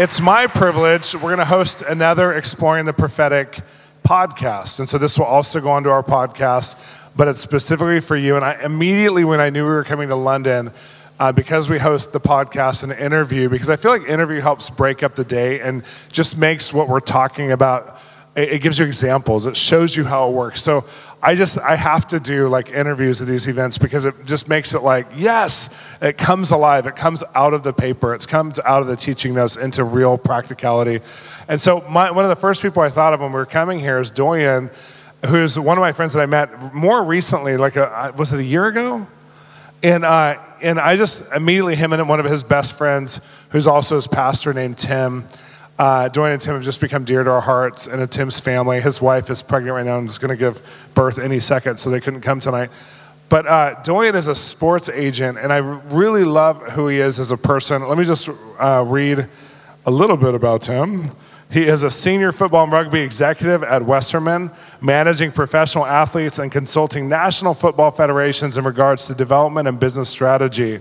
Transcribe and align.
It's 0.00 0.20
my 0.20 0.46
privilege. 0.46 1.12
We're 1.14 1.22
going 1.22 1.38
to 1.38 1.44
host 1.44 1.82
another 1.82 2.32
Exploring 2.32 2.84
the 2.84 2.92
Prophetic 2.92 3.58
podcast. 4.06 4.78
And 4.78 4.88
so 4.88 4.96
this 4.96 5.18
will 5.18 5.26
also 5.26 5.60
go 5.60 5.72
onto 5.72 5.88
our 5.88 6.04
podcast, 6.04 6.80
but 7.16 7.26
it's 7.26 7.40
specifically 7.40 7.98
for 7.98 8.14
you. 8.14 8.36
And 8.36 8.44
I 8.44 8.62
immediately, 8.62 9.24
when 9.24 9.40
I 9.40 9.50
knew 9.50 9.64
we 9.64 9.72
were 9.72 9.82
coming 9.82 10.08
to 10.10 10.14
London, 10.14 10.70
uh, 11.18 11.32
because 11.32 11.68
we 11.68 11.80
host 11.80 12.12
the 12.12 12.20
podcast 12.20 12.84
and 12.84 12.92
interview, 12.92 13.48
because 13.48 13.70
I 13.70 13.74
feel 13.74 13.90
like 13.90 14.02
interview 14.02 14.40
helps 14.40 14.70
break 14.70 15.02
up 15.02 15.16
the 15.16 15.24
day 15.24 15.58
and 15.58 15.82
just 16.12 16.38
makes 16.38 16.72
what 16.72 16.88
we're 16.88 17.00
talking 17.00 17.50
about, 17.50 17.98
it, 18.36 18.50
it 18.50 18.58
gives 18.62 18.78
you 18.78 18.86
examples, 18.86 19.46
it 19.46 19.56
shows 19.56 19.96
you 19.96 20.04
how 20.04 20.28
it 20.28 20.32
works. 20.32 20.62
So 20.62 20.84
I 21.20 21.34
just 21.34 21.58
I 21.58 21.74
have 21.74 22.06
to 22.08 22.20
do 22.20 22.48
like 22.48 22.70
interviews 22.70 23.20
at 23.20 23.26
these 23.26 23.48
events 23.48 23.76
because 23.76 24.04
it 24.04 24.14
just 24.24 24.48
makes 24.48 24.74
it 24.74 24.82
like 24.82 25.06
yes, 25.16 25.76
it 26.00 26.16
comes 26.16 26.52
alive. 26.52 26.86
It 26.86 26.94
comes 26.94 27.24
out 27.34 27.54
of 27.54 27.64
the 27.64 27.72
paper. 27.72 28.14
It 28.14 28.26
comes 28.28 28.60
out 28.60 28.82
of 28.82 28.88
the 28.88 28.94
teaching 28.94 29.34
notes 29.34 29.56
into 29.56 29.82
real 29.82 30.16
practicality. 30.16 31.00
And 31.48 31.60
so 31.60 31.80
my, 31.90 32.10
one 32.10 32.24
of 32.24 32.28
the 32.28 32.36
first 32.36 32.62
people 32.62 32.82
I 32.82 32.88
thought 32.88 33.14
of 33.14 33.20
when 33.20 33.32
we 33.32 33.36
were 33.36 33.46
coming 33.46 33.80
here 33.80 33.98
is 33.98 34.12
Doyin, 34.12 34.72
who's 35.26 35.58
one 35.58 35.76
of 35.76 35.82
my 35.82 35.92
friends 35.92 36.12
that 36.12 36.20
I 36.20 36.26
met 36.26 36.72
more 36.72 37.02
recently. 37.02 37.56
Like 37.56 37.74
a, 37.74 38.14
was 38.16 38.32
it 38.32 38.38
a 38.38 38.44
year 38.44 38.66
ago? 38.66 39.04
And 39.82 40.04
uh, 40.04 40.38
and 40.62 40.78
I 40.78 40.96
just 40.96 41.32
immediately 41.32 41.74
him 41.74 41.92
and 41.92 42.08
one 42.08 42.20
of 42.20 42.26
his 42.26 42.44
best 42.44 42.78
friends, 42.78 43.20
who's 43.50 43.66
also 43.66 43.96
his 43.96 44.06
pastor 44.06 44.54
named 44.54 44.78
Tim. 44.78 45.24
Uh, 45.78 46.08
Doyin 46.08 46.32
and 46.32 46.42
Tim 46.42 46.54
have 46.54 46.64
just 46.64 46.80
become 46.80 47.04
dear 47.04 47.22
to 47.22 47.30
our 47.30 47.40
hearts 47.40 47.86
and 47.86 48.00
to 48.00 48.06
Tim's 48.06 48.40
family. 48.40 48.80
His 48.80 49.00
wife 49.00 49.30
is 49.30 49.42
pregnant 49.42 49.76
right 49.76 49.86
now 49.86 49.98
and 49.98 50.08
is 50.08 50.18
going 50.18 50.30
to 50.30 50.36
give 50.36 50.60
birth 50.94 51.20
any 51.20 51.38
second, 51.38 51.78
so 51.78 51.88
they 51.88 52.00
couldn't 52.00 52.22
come 52.22 52.40
tonight. 52.40 52.70
But 53.28 53.46
uh, 53.46 53.74
Doyin 53.82 54.14
is 54.14 54.26
a 54.26 54.34
sports 54.34 54.88
agent, 54.88 55.38
and 55.38 55.52
I 55.52 55.58
really 55.58 56.24
love 56.24 56.62
who 56.72 56.88
he 56.88 56.98
is 56.98 57.18
as 57.20 57.30
a 57.30 57.36
person. 57.36 57.86
Let 57.86 57.96
me 57.96 58.04
just 58.04 58.28
uh, 58.58 58.84
read 58.86 59.28
a 59.86 59.90
little 59.90 60.16
bit 60.16 60.34
about 60.34 60.66
him. 60.66 61.04
He 61.50 61.62
is 61.62 61.82
a 61.82 61.90
senior 61.90 62.32
football 62.32 62.64
and 62.64 62.72
rugby 62.72 63.00
executive 63.00 63.62
at 63.62 63.82
Wasserman, 63.82 64.50
managing 64.80 65.30
professional 65.32 65.86
athletes 65.86 66.38
and 66.38 66.50
consulting 66.50 67.08
national 67.08 67.54
football 67.54 67.90
federations 67.90 68.56
in 68.56 68.64
regards 68.64 69.06
to 69.06 69.14
development 69.14 69.68
and 69.68 69.78
business 69.78 70.08
strategy. 70.08 70.80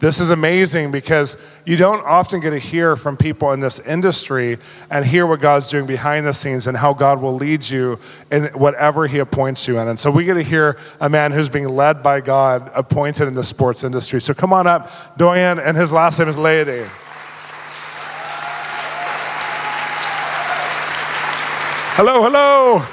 This 0.00 0.20
is 0.20 0.30
amazing 0.30 0.90
because 0.90 1.36
you 1.64 1.76
don't 1.76 2.04
often 2.04 2.40
get 2.40 2.50
to 2.50 2.58
hear 2.58 2.96
from 2.96 3.16
people 3.16 3.52
in 3.52 3.60
this 3.60 3.78
industry 3.78 4.58
and 4.90 5.04
hear 5.04 5.26
what 5.26 5.40
God's 5.40 5.70
doing 5.70 5.86
behind 5.86 6.26
the 6.26 6.32
scenes 6.32 6.66
and 6.66 6.76
how 6.76 6.92
God 6.92 7.22
will 7.22 7.34
lead 7.34 7.66
you 7.66 7.98
in 8.30 8.46
whatever 8.46 9.06
He 9.06 9.20
appoints 9.20 9.66
you 9.68 9.78
in. 9.78 9.88
And 9.88 9.98
so 9.98 10.10
we 10.10 10.24
get 10.24 10.34
to 10.34 10.42
hear 10.42 10.76
a 11.00 11.08
man 11.08 11.30
who's 11.30 11.48
being 11.48 11.68
led 11.68 12.02
by 12.02 12.20
God, 12.20 12.70
appointed 12.74 13.28
in 13.28 13.34
the 13.34 13.44
sports 13.44 13.84
industry. 13.84 14.20
So 14.20 14.34
come 14.34 14.52
on 14.52 14.66
up, 14.66 14.88
Doyin, 15.16 15.64
and 15.64 15.76
his 15.76 15.92
last 15.92 16.18
name 16.18 16.28
is 16.28 16.36
Layade. 16.36 16.88
Hello, 21.96 22.24
hello. 22.24 22.84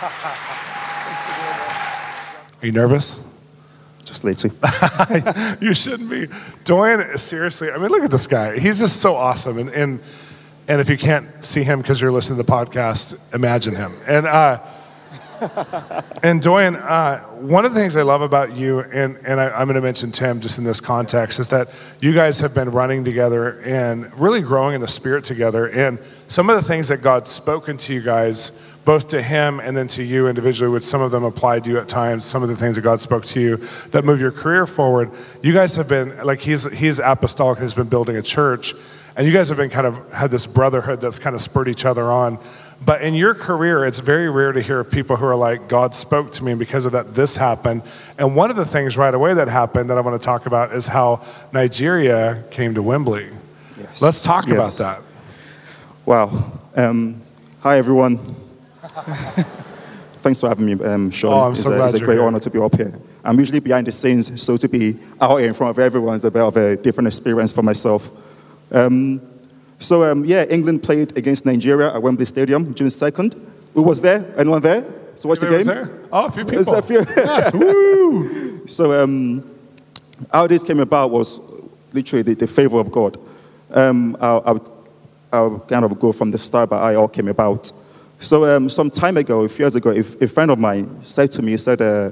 Are 2.62 2.66
you 2.66 2.72
nervous? 2.72 3.29
Just 4.10 4.24
lazy. 4.24 4.50
you 5.64 5.72
shouldn't 5.72 6.10
be. 6.10 6.26
Doyin, 6.64 7.16
seriously, 7.16 7.70
I 7.70 7.78
mean, 7.78 7.90
look 7.90 8.02
at 8.02 8.10
this 8.10 8.26
guy. 8.26 8.58
He's 8.58 8.80
just 8.80 9.00
so 9.00 9.14
awesome. 9.14 9.56
And, 9.56 9.70
and, 9.70 10.00
and 10.66 10.80
if 10.80 10.90
you 10.90 10.98
can't 10.98 11.44
see 11.44 11.62
him 11.62 11.80
because 11.80 12.00
you're 12.00 12.10
listening 12.10 12.36
to 12.38 12.42
the 12.42 12.52
podcast, 12.52 13.32
imagine 13.32 13.76
him. 13.76 13.94
And, 14.08 14.26
uh, 14.26 14.58
and 16.24 16.42
Doyin, 16.42 16.74
uh, 16.82 17.20
one 17.38 17.64
of 17.64 17.72
the 17.72 17.78
things 17.78 17.94
I 17.94 18.02
love 18.02 18.20
about 18.20 18.56
you, 18.56 18.80
and, 18.80 19.16
and 19.24 19.40
I, 19.40 19.50
I'm 19.50 19.68
going 19.68 19.76
to 19.76 19.80
mention 19.80 20.10
Tim 20.10 20.40
just 20.40 20.58
in 20.58 20.64
this 20.64 20.80
context, 20.80 21.38
is 21.38 21.46
that 21.50 21.68
you 22.00 22.12
guys 22.12 22.40
have 22.40 22.52
been 22.52 22.72
running 22.72 23.04
together 23.04 23.60
and 23.60 24.12
really 24.18 24.40
growing 24.40 24.74
in 24.74 24.80
the 24.80 24.88
spirit 24.88 25.22
together. 25.22 25.68
And 25.68 26.00
some 26.26 26.50
of 26.50 26.56
the 26.56 26.62
things 26.62 26.88
that 26.88 27.00
God's 27.00 27.30
spoken 27.30 27.76
to 27.76 27.94
you 27.94 28.02
guys 28.02 28.69
both 28.84 29.08
to 29.08 29.20
him 29.20 29.60
and 29.60 29.76
then 29.76 29.86
to 29.88 30.02
you 30.02 30.26
individually, 30.26 30.72
which 30.72 30.84
some 30.84 31.02
of 31.02 31.10
them 31.10 31.24
applied 31.24 31.64
to 31.64 31.70
you 31.70 31.78
at 31.78 31.88
times, 31.88 32.24
some 32.24 32.42
of 32.42 32.48
the 32.48 32.56
things 32.56 32.76
that 32.76 32.82
God 32.82 33.00
spoke 33.00 33.24
to 33.26 33.40
you 33.40 33.56
that 33.90 34.04
move 34.04 34.20
your 34.20 34.32
career 34.32 34.66
forward. 34.66 35.10
You 35.42 35.52
guys 35.52 35.76
have 35.76 35.88
been, 35.88 36.16
like, 36.24 36.40
he's, 36.40 36.64
he's 36.72 36.98
apostolic 36.98 37.58
and 37.58 37.64
has 37.64 37.74
been 37.74 37.88
building 37.88 38.16
a 38.16 38.22
church, 38.22 38.74
and 39.16 39.26
you 39.26 39.32
guys 39.32 39.48
have 39.50 39.58
been 39.58 39.70
kind 39.70 39.86
of 39.86 40.12
had 40.12 40.30
this 40.30 40.46
brotherhood 40.46 41.00
that's 41.00 41.18
kind 41.18 41.34
of 41.36 41.42
spurred 41.42 41.68
each 41.68 41.84
other 41.84 42.04
on. 42.04 42.38
But 42.82 43.02
in 43.02 43.12
your 43.12 43.34
career, 43.34 43.84
it's 43.84 43.98
very 43.98 44.30
rare 44.30 44.52
to 44.52 44.62
hear 44.62 44.82
people 44.82 45.16
who 45.16 45.26
are 45.26 45.36
like, 45.36 45.68
God 45.68 45.94
spoke 45.94 46.32
to 46.32 46.44
me, 46.44 46.52
and 46.52 46.58
because 46.58 46.86
of 46.86 46.92
that, 46.92 47.12
this 47.12 47.36
happened. 47.36 47.82
And 48.18 48.34
one 48.34 48.48
of 48.48 48.56
the 48.56 48.64
things 48.64 48.96
right 48.96 49.12
away 49.12 49.34
that 49.34 49.48
happened 49.48 49.90
that 49.90 49.98
I 49.98 50.00
want 50.00 50.18
to 50.18 50.24
talk 50.24 50.46
about 50.46 50.72
is 50.72 50.86
how 50.86 51.22
Nigeria 51.52 52.42
came 52.50 52.72
to 52.74 52.82
Wembley. 52.82 53.28
Yes. 53.78 54.00
Let's 54.00 54.22
talk 54.22 54.46
yes. 54.46 54.54
about 54.54 54.72
that. 54.72 55.02
Wow. 56.06 56.60
Um, 56.74 57.20
hi, 57.60 57.76
everyone. 57.76 58.18
Thanks 60.22 60.40
for 60.40 60.48
having 60.48 60.66
me, 60.66 60.72
um, 60.84 61.10
Sean. 61.10 61.32
Oh, 61.32 61.40
I'm 61.40 61.52
it's 61.52 61.62
so 61.62 61.72
a, 61.72 61.76
glad 61.76 61.86
it's 61.86 61.94
a 61.94 62.00
great 62.00 62.16
here. 62.16 62.24
honor 62.24 62.40
to 62.40 62.50
be 62.50 62.58
up 62.58 62.76
here. 62.76 62.92
I'm 63.24 63.38
usually 63.38 63.60
behind 63.60 63.86
the 63.86 63.92
scenes, 63.92 64.40
so 64.40 64.56
to 64.56 64.68
be 64.68 64.98
out 65.20 65.38
here 65.38 65.48
in 65.48 65.54
front 65.54 65.70
of 65.70 65.78
everyone 65.78 66.16
is 66.16 66.24
a 66.24 66.30
bit 66.30 66.42
of 66.42 66.56
a 66.56 66.76
different 66.76 67.06
experience 67.06 67.52
for 67.52 67.62
myself. 67.62 68.10
Um, 68.72 69.20
so, 69.78 70.10
um, 70.10 70.24
yeah, 70.24 70.44
England 70.44 70.82
played 70.82 71.16
against 71.16 71.46
Nigeria 71.46 71.94
at 71.94 72.02
Wembley 72.02 72.26
Stadium 72.26 72.74
June 72.74 72.88
2nd. 72.88 73.38
Who 73.74 73.82
was 73.82 74.02
there? 74.02 74.34
Anyone 74.36 74.60
there? 74.60 74.84
So, 75.14 75.28
what's 75.28 75.40
the 75.40 75.48
game? 75.48 75.64
There? 75.64 75.88
Oh, 76.12 76.26
a 76.26 76.30
few 76.30 76.44
people. 76.44 76.74
A 76.74 76.82
few. 76.82 77.00
yes, 77.16 77.52
woo! 77.54 78.66
So, 78.66 79.02
um, 79.02 79.48
how 80.32 80.46
this 80.46 80.64
came 80.64 80.80
about 80.80 81.10
was 81.10 81.40
literally 81.92 82.22
the, 82.22 82.34
the 82.34 82.46
favor 82.46 82.78
of 82.78 82.90
God. 82.90 83.16
Um, 83.70 84.16
I'll, 84.20 84.42
I'll, 84.44 84.84
I'll, 85.32 85.60
kind 85.60 85.84
of 85.84 85.98
go 85.98 86.12
from 86.12 86.30
the 86.30 86.38
start, 86.38 86.70
but 86.70 86.80
how 86.80 86.88
it 86.88 86.96
all 86.96 87.08
came 87.08 87.28
about. 87.28 87.72
So 88.20 88.44
um, 88.44 88.68
some 88.68 88.90
time 88.90 89.16
ago, 89.16 89.42
a 89.44 89.48
few 89.48 89.64
years 89.64 89.74
ago, 89.74 89.90
a, 89.90 90.02
friend 90.02 90.50
of 90.50 90.58
mine 90.58 91.02
said 91.02 91.30
to 91.32 91.42
me, 91.42 91.52
he 91.52 91.56
said, 91.56 91.80
uh, 91.80 92.10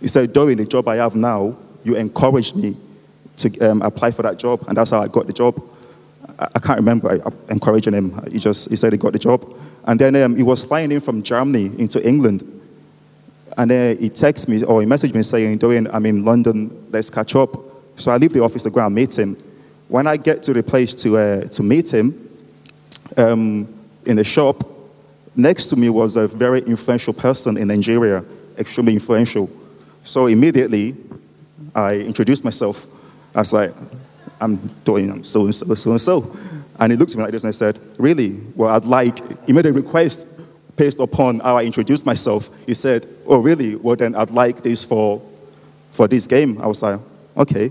he 0.00 0.06
said, 0.06 0.32
during 0.32 0.56
the 0.56 0.64
job 0.64 0.86
I 0.86 0.96
have 0.96 1.16
now, 1.16 1.56
you 1.82 1.96
encouraged 1.96 2.54
me 2.54 2.76
to 3.38 3.58
um, 3.58 3.82
apply 3.82 4.12
for 4.12 4.22
that 4.22 4.38
job, 4.38 4.62
and 4.68 4.76
that's 4.76 4.92
how 4.92 5.00
I 5.00 5.08
got 5.08 5.26
the 5.26 5.32
job. 5.32 5.60
I, 6.38 6.48
I 6.54 6.58
can't 6.60 6.78
remember 6.78 7.10
I, 7.10 7.28
I 7.28 7.52
encouraging 7.52 7.92
him. 7.92 8.24
He 8.30 8.38
just 8.38 8.70
he 8.70 8.76
said 8.76 8.92
he 8.92 8.98
got 8.98 9.14
the 9.14 9.18
job, 9.18 9.44
and 9.84 9.98
then 9.98 10.14
um, 10.14 10.36
he 10.36 10.44
was 10.44 10.64
flying 10.64 10.92
in 10.92 11.00
from 11.00 11.24
Germany 11.24 11.72
into 11.76 12.00
England, 12.06 12.44
and 13.58 13.68
then 13.68 13.98
he 13.98 14.10
texted 14.10 14.46
me 14.46 14.62
or 14.62 14.80
he 14.80 14.86
messaged 14.86 15.14
me 15.14 15.24
saying, 15.24 15.58
"Doyin, 15.58 15.90
I'm 15.92 16.06
in 16.06 16.24
London. 16.24 16.86
Let's 16.90 17.10
catch 17.10 17.34
up." 17.34 17.50
So 17.96 18.12
I 18.12 18.16
leave 18.16 18.32
the 18.32 18.44
office 18.44 18.62
to 18.62 18.70
go 18.70 18.86
and 18.86 18.94
meet 18.94 19.18
him. 19.18 19.36
When 19.88 20.06
I 20.06 20.16
get 20.16 20.44
to 20.44 20.52
the 20.52 20.62
place 20.62 20.94
to 21.02 21.16
uh, 21.16 21.40
to 21.46 21.64
meet 21.64 21.92
him, 21.92 22.14
um, 23.16 23.66
in 24.06 24.16
the 24.16 24.24
shop, 24.24 24.62
Next 25.34 25.66
to 25.66 25.76
me 25.76 25.88
was 25.88 26.16
a 26.16 26.28
very 26.28 26.60
influential 26.60 27.12
person 27.12 27.56
in 27.56 27.68
Nigeria, 27.68 28.24
extremely 28.58 28.94
influential. 28.94 29.48
So 30.04 30.26
immediately, 30.26 30.94
I 31.74 31.94
introduced 31.96 32.44
myself. 32.44 32.86
I 33.34 33.38
was 33.38 33.52
like, 33.52 33.72
I'm 34.40 34.58
Doyin 34.84 35.24
so 35.24 35.44
and 35.44 35.54
so, 35.54 35.74
so 35.74 35.90
and 35.92 36.00
so. 36.00 36.36
And 36.78 36.92
he 36.92 36.98
looked 36.98 37.12
at 37.12 37.16
me 37.16 37.22
like 37.22 37.32
this 37.32 37.44
and 37.44 37.48
I 37.48 37.52
said, 37.52 37.78
Really? 37.96 38.40
Well, 38.56 38.74
I'd 38.74 38.84
like, 38.84 39.46
he 39.46 39.52
made 39.52 39.66
a 39.66 39.72
request 39.72 40.26
based 40.76 40.98
upon 40.98 41.40
how 41.40 41.56
I 41.56 41.64
introduced 41.64 42.04
myself. 42.04 42.50
He 42.66 42.74
said, 42.74 43.06
Oh, 43.26 43.38
really? 43.38 43.76
Well, 43.76 43.96
then 43.96 44.14
I'd 44.14 44.30
like 44.30 44.62
this 44.62 44.84
for, 44.84 45.22
for 45.92 46.08
this 46.08 46.26
game. 46.26 46.60
I 46.60 46.66
was 46.66 46.82
like, 46.82 47.00
Okay. 47.36 47.70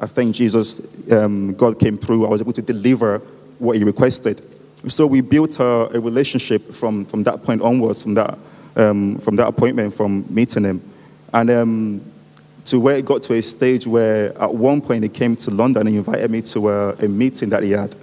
I 0.00 0.06
thank 0.06 0.36
Jesus, 0.36 1.10
um, 1.10 1.54
God 1.54 1.80
came 1.80 1.98
through. 1.98 2.24
I 2.24 2.28
was 2.28 2.40
able 2.40 2.52
to 2.52 2.62
deliver 2.62 3.18
what 3.58 3.76
he 3.76 3.82
requested. 3.82 4.40
So 4.86 5.06
we 5.06 5.20
built 5.20 5.58
a, 5.58 5.96
a 5.96 6.00
relationship 6.00 6.72
from, 6.72 7.04
from 7.06 7.24
that 7.24 7.42
point 7.42 7.62
onwards, 7.62 8.02
from 8.02 8.14
that, 8.14 8.38
um, 8.76 9.18
from 9.18 9.36
that 9.36 9.48
appointment, 9.48 9.94
from 9.94 10.24
meeting 10.32 10.64
him. 10.64 10.82
And 11.32 11.50
um, 11.50 12.12
to 12.66 12.78
where 12.78 12.96
it 12.96 13.04
got 13.04 13.22
to 13.24 13.34
a 13.34 13.42
stage 13.42 13.86
where 13.86 14.38
at 14.40 14.54
one 14.54 14.80
point 14.80 15.02
he 15.02 15.08
came 15.08 15.34
to 15.36 15.50
London 15.50 15.86
and 15.86 15.96
invited 15.96 16.30
me 16.30 16.42
to 16.42 16.68
a, 16.68 16.92
a 16.92 17.08
meeting 17.08 17.48
that 17.48 17.62
he 17.62 17.70
had. 17.70 17.94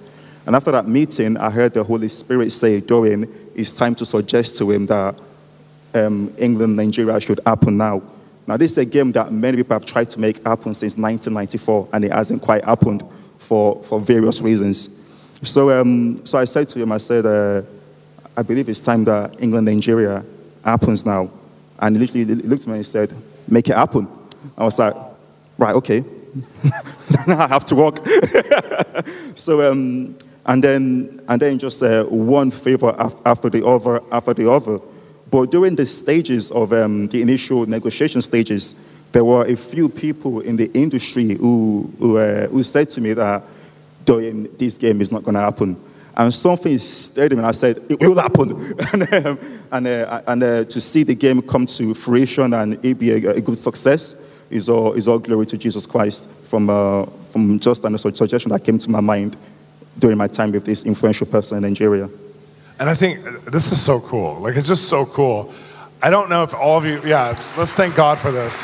And 0.45 0.55
after 0.55 0.71
that 0.71 0.87
meeting, 0.87 1.37
I 1.37 1.49
heard 1.49 1.73
the 1.73 1.83
Holy 1.83 2.07
Spirit 2.07 2.51
say, 2.51 2.81
Doyin, 2.81 3.31
it's 3.55 3.75
time 3.77 3.95
to 3.95 4.05
suggest 4.05 4.57
to 4.57 4.69
him 4.71 4.85
that 4.87 5.19
um, 5.93 6.33
England, 6.37 6.75
Nigeria 6.75 7.19
should 7.19 7.39
happen 7.45 7.77
now. 7.77 8.01
Now, 8.47 8.57
this 8.57 8.73
is 8.73 8.77
a 8.79 8.85
game 8.85 9.11
that 9.13 9.31
many 9.31 9.57
people 9.57 9.75
have 9.75 9.85
tried 9.85 10.09
to 10.11 10.19
make 10.19 10.37
happen 10.45 10.73
since 10.73 10.97
1994, 10.97 11.89
and 11.93 12.05
it 12.05 12.11
hasn't 12.11 12.41
quite 12.41 12.63
happened 12.63 13.03
for, 13.37 13.81
for 13.83 13.99
various 13.99 14.41
reasons. 14.41 15.04
So, 15.41 15.69
um, 15.69 16.25
so 16.25 16.37
I 16.37 16.45
said 16.45 16.67
to 16.69 16.79
him, 16.79 16.91
I 16.91 16.97
said, 16.97 17.25
uh, 17.25 17.61
I 18.37 18.41
believe 18.41 18.69
it's 18.69 18.79
time 18.79 19.03
that 19.05 19.41
England 19.41 19.67
and 19.67 19.77
Nigeria 19.77 20.23
happens 20.63 21.05
now. 21.05 21.29
And 21.79 21.95
he 21.95 21.99
literally 22.01 22.25
looked 22.25 22.63
at 22.63 22.67
me 22.67 22.77
and 22.77 22.87
said, 22.87 23.13
Make 23.47 23.69
it 23.69 23.75
happen. 23.75 24.07
I 24.57 24.63
was 24.63 24.79
like, 24.79 24.93
Right, 25.57 25.75
okay. 25.75 26.03
now 27.27 27.39
I 27.39 27.47
have 27.47 27.65
to 27.65 27.75
walk. 27.75 28.05
so, 29.35 29.71
um, 29.71 30.17
and 30.45 30.63
then, 30.63 31.21
and 31.27 31.41
then 31.41 31.57
just 31.57 31.81
uh, 31.81 32.03
one 32.05 32.51
favor 32.51 32.93
after 33.25 33.49
the 33.49 33.65
other, 33.65 34.01
after 34.11 34.33
the 34.33 34.51
other. 34.51 34.79
But 35.31 35.51
during 35.51 35.75
the 35.75 35.85
stages 35.85 36.51
of 36.51 36.71
um, 36.73 37.07
the 37.07 37.21
initial 37.21 37.65
negotiation 37.65 38.21
stages, 38.21 38.75
there 39.11 39.23
were 39.23 39.45
a 39.45 39.55
few 39.55 39.89
people 39.89 40.41
in 40.41 40.55
the 40.57 40.71
industry 40.73 41.35
who, 41.35 41.91
who, 41.99 42.17
uh, 42.17 42.47
who 42.47 42.63
said 42.63 42.89
to 42.91 43.01
me 43.01 43.13
that 43.13 43.43
this 44.05 44.77
game 44.77 45.01
is 45.01 45.11
not 45.11 45.23
going 45.23 45.35
to 45.35 45.41
happen. 45.41 45.81
And 46.17 46.33
something 46.33 46.77
stirred 46.79 47.31
me, 47.31 47.39
and 47.39 47.47
I 47.47 47.51
said, 47.51 47.77
It 47.89 47.99
will 47.99 48.17
happen. 48.17 48.51
and 48.93 49.25
um, 49.25 49.39
and, 49.71 49.87
uh, 49.87 50.21
and 50.27 50.43
uh, 50.43 50.63
to 50.63 50.81
see 50.81 51.03
the 51.03 51.15
game 51.15 51.41
come 51.41 51.65
to 51.65 51.93
fruition 51.93 52.53
and 52.53 52.83
it 52.85 52.97
be 52.97 53.11
a, 53.11 53.31
a 53.31 53.41
good 53.41 53.57
success 53.57 54.25
is 54.49 54.69
all, 54.69 54.93
is 54.93 55.07
all 55.07 55.19
glory 55.19 55.45
to 55.47 55.57
Jesus 55.57 55.85
Christ 55.85 56.29
from, 56.29 56.69
uh, 56.69 57.05
from 57.31 57.59
just 57.59 57.83
a 57.83 57.97
suggestion 57.97 58.51
that 58.51 58.63
came 58.63 58.77
to 58.79 58.89
my 58.89 59.01
mind 59.01 59.35
during 59.99 60.17
my 60.17 60.27
time 60.27 60.51
with 60.51 60.65
this 60.65 60.83
influential 60.85 61.27
person 61.27 61.57
in 61.57 61.63
Nigeria. 61.63 62.09
And 62.79 62.89
I 62.89 62.93
think 62.93 63.23
this 63.45 63.71
is 63.71 63.81
so 63.81 63.99
cool. 63.99 64.39
Like, 64.39 64.55
it's 64.55 64.67
just 64.67 64.87
so 64.87 65.05
cool. 65.05 65.53
I 66.01 66.09
don't 66.09 66.29
know 66.29 66.43
if 66.43 66.53
all 66.53 66.77
of 66.77 66.85
you, 66.85 67.01
yeah, 67.05 67.37
let's 67.57 67.75
thank 67.75 67.95
God 67.95 68.17
for 68.17 68.31
this. 68.31 68.63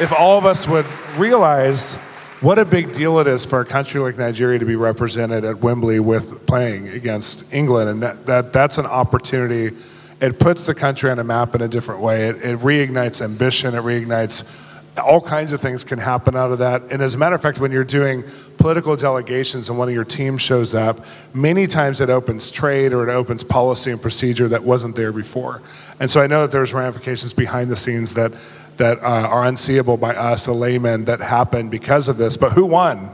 If 0.00 0.12
all 0.16 0.38
of 0.38 0.46
us 0.46 0.68
would 0.68 0.86
realize 1.16 1.98
what 2.40 2.58
a 2.58 2.64
big 2.64 2.92
deal 2.92 3.18
it 3.18 3.26
is 3.26 3.44
for 3.44 3.60
a 3.60 3.64
country 3.64 4.00
like 4.00 4.16
Nigeria 4.16 4.58
to 4.58 4.64
be 4.64 4.76
represented 4.76 5.44
at 5.44 5.58
Wembley 5.58 5.98
with 5.98 6.46
playing 6.46 6.88
against 6.88 7.52
England, 7.52 7.90
and 7.90 8.02
that, 8.02 8.26
that 8.26 8.52
that's 8.52 8.78
an 8.78 8.86
opportunity. 8.86 9.76
It 10.20 10.38
puts 10.38 10.66
the 10.66 10.74
country 10.74 11.10
on 11.10 11.18
a 11.18 11.24
map 11.24 11.54
in 11.54 11.62
a 11.62 11.68
different 11.68 12.00
way. 12.00 12.28
It, 12.28 12.36
it 12.36 12.58
reignites 12.58 13.22
ambition. 13.22 13.74
It 13.74 13.82
reignites 13.82 14.67
all 14.98 15.20
kinds 15.20 15.52
of 15.52 15.60
things 15.60 15.84
can 15.84 15.98
happen 15.98 16.36
out 16.36 16.52
of 16.52 16.58
that. 16.58 16.82
And 16.90 17.02
as 17.02 17.14
a 17.14 17.18
matter 17.18 17.34
of 17.34 17.42
fact, 17.42 17.60
when 17.60 17.72
you're 17.72 17.84
doing 17.84 18.24
political 18.58 18.96
delegations 18.96 19.68
and 19.68 19.78
one 19.78 19.88
of 19.88 19.94
your 19.94 20.04
teams 20.04 20.42
shows 20.42 20.74
up, 20.74 20.98
many 21.34 21.66
times 21.66 22.00
it 22.00 22.10
opens 22.10 22.50
trade 22.50 22.92
or 22.92 23.08
it 23.08 23.12
opens 23.12 23.44
policy 23.44 23.90
and 23.90 24.00
procedure 24.00 24.48
that 24.48 24.62
wasn't 24.62 24.96
there 24.96 25.12
before. 25.12 25.62
And 26.00 26.10
so 26.10 26.20
I 26.20 26.26
know 26.26 26.42
that 26.42 26.50
there's 26.50 26.74
ramifications 26.74 27.32
behind 27.32 27.70
the 27.70 27.76
scenes 27.76 28.14
that 28.14 28.32
that 28.78 29.02
uh, 29.02 29.06
are 29.06 29.44
unseeable 29.44 29.96
by 29.96 30.14
us, 30.14 30.46
the 30.46 30.52
laymen, 30.52 31.04
that 31.06 31.20
happen 31.20 31.68
because 31.68 32.08
of 32.08 32.16
this. 32.16 32.36
But 32.36 32.52
who 32.52 32.64
won? 32.64 33.10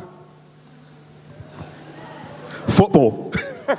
Football. 2.68 3.23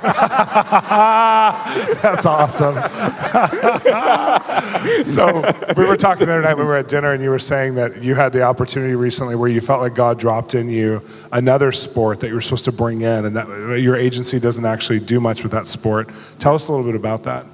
That's 2.02 2.26
awesome. 2.26 2.74
so 5.04 5.42
we 5.76 5.86
were 5.86 5.96
talking 5.96 6.26
the 6.26 6.32
other 6.32 6.42
night 6.42 6.54
when 6.54 6.66
we 6.66 6.70
were 6.70 6.76
at 6.76 6.88
dinner, 6.88 7.12
and 7.12 7.22
you 7.22 7.30
were 7.30 7.38
saying 7.38 7.74
that 7.76 8.02
you 8.02 8.14
had 8.14 8.32
the 8.32 8.42
opportunity 8.42 8.94
recently 8.94 9.36
where 9.36 9.48
you 9.48 9.60
felt 9.60 9.80
like 9.80 9.94
God 9.94 10.18
dropped 10.18 10.54
in 10.54 10.68
you 10.68 11.02
another 11.32 11.72
sport 11.72 12.20
that 12.20 12.28
you 12.28 12.34
were 12.34 12.40
supposed 12.40 12.64
to 12.66 12.72
bring 12.72 13.02
in, 13.02 13.26
and 13.26 13.36
that 13.36 13.80
your 13.80 13.96
agency 13.96 14.38
doesn't 14.38 14.64
actually 14.64 15.00
do 15.00 15.20
much 15.20 15.42
with 15.42 15.52
that 15.52 15.66
sport. 15.66 16.10
Tell 16.38 16.54
us 16.54 16.68
a 16.68 16.72
little 16.72 16.86
bit 16.86 16.96
about 16.96 17.22
that. 17.24 17.44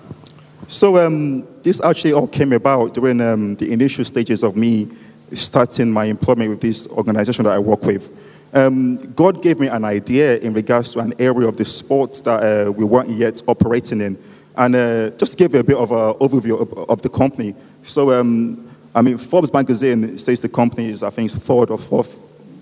So 0.69 1.05
um, 1.05 1.47
this 1.62 1.83
actually 1.83 2.15
all 2.15 2.29
came 2.29 2.53
about 2.53 2.95
during 2.95 3.21
um, 3.21 3.56
the 3.56 3.73
initial 3.73 4.05
stages 4.05 4.43
of 4.43 4.56
me 4.56 4.88
starting 5.33 5.91
my 5.91 6.05
employment 6.05 6.50
with 6.50 6.61
this 6.61 6.91
organization 6.93 7.45
that 7.45 7.53
I 7.53 7.59
work 7.59 7.83
with. 7.83 8.11
Um, 8.52 9.12
God 9.12 9.43
gave 9.43 9.58
me 9.58 9.69
an 9.69 9.84
idea 9.84 10.38
in 10.38 10.52
regards 10.52 10.93
to 10.93 11.00
an 11.00 11.14
area 11.19 11.49
of 11.49 11.56
the 11.56 11.64
sports 11.64 12.20
that 12.22 12.43
uh, 12.43 12.70
we 12.70 12.84
weren't 12.84 13.08
yet 13.10 13.43
operating 13.46 14.00
in. 14.00 14.19
And 14.56 14.76
uh, 14.76 15.10
just 15.10 15.32
to 15.32 15.38
give 15.38 15.54
you 15.54 15.60
a 15.60 15.64
bit 15.64 15.76
of 15.76 15.90
an 15.90 16.14
overview 16.20 16.60
of, 16.60 16.90
of, 16.90 17.00
the 17.00 17.08
company. 17.08 17.54
So, 17.81 18.12
um, 18.12 18.69
I 18.94 19.00
mean, 19.00 19.16
Forbes 19.16 19.50
magazine 19.52 20.19
says 20.19 20.40
the 20.40 20.50
company 20.50 20.90
is, 20.90 21.02
I 21.02 21.08
think, 21.08 21.31
third 21.31 21.70
or 21.70 21.78
fourth 21.78 22.19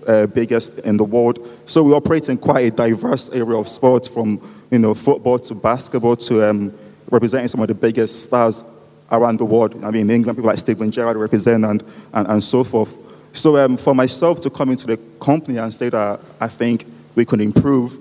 uh, 0.07 0.27
biggest 0.27 0.79
in 0.79 0.97
the 0.97 1.03
world. 1.03 1.39
So 1.65 1.83
we 1.83 1.93
operate 1.93 2.29
in 2.29 2.37
quite 2.37 2.65
a 2.65 2.71
diverse 2.71 3.29
area 3.29 3.57
of 3.57 3.67
sports, 3.67 4.07
from 4.07 4.41
you 4.71 4.79
know 4.79 4.93
football 4.93 5.39
to 5.39 5.55
basketball 5.55 6.15
to 6.15 6.49
um, 6.49 6.73
representing 7.09 7.49
some 7.49 7.61
of 7.61 7.67
the 7.67 7.75
biggest 7.75 8.23
stars 8.23 8.63
around 9.11 9.37
the 9.37 9.45
world. 9.45 9.83
I 9.83 9.91
mean, 9.91 10.09
in 10.09 10.11
England, 10.11 10.37
people 10.37 10.47
like 10.47 10.57
Steven 10.57 10.89
Gerrard 10.89 11.17
represent 11.17 11.65
and, 11.65 11.83
and, 12.13 12.27
and 12.27 12.43
so 12.43 12.63
forth. 12.63 12.95
So 13.33 13.57
um, 13.57 13.77
for 13.77 13.95
myself 13.95 14.39
to 14.41 14.49
come 14.49 14.69
into 14.69 14.87
the 14.87 14.97
company 15.19 15.57
and 15.57 15.73
say 15.73 15.89
that 15.89 16.19
I 16.39 16.47
think 16.47 16.85
we 17.15 17.25
can 17.25 17.39
improve 17.39 17.97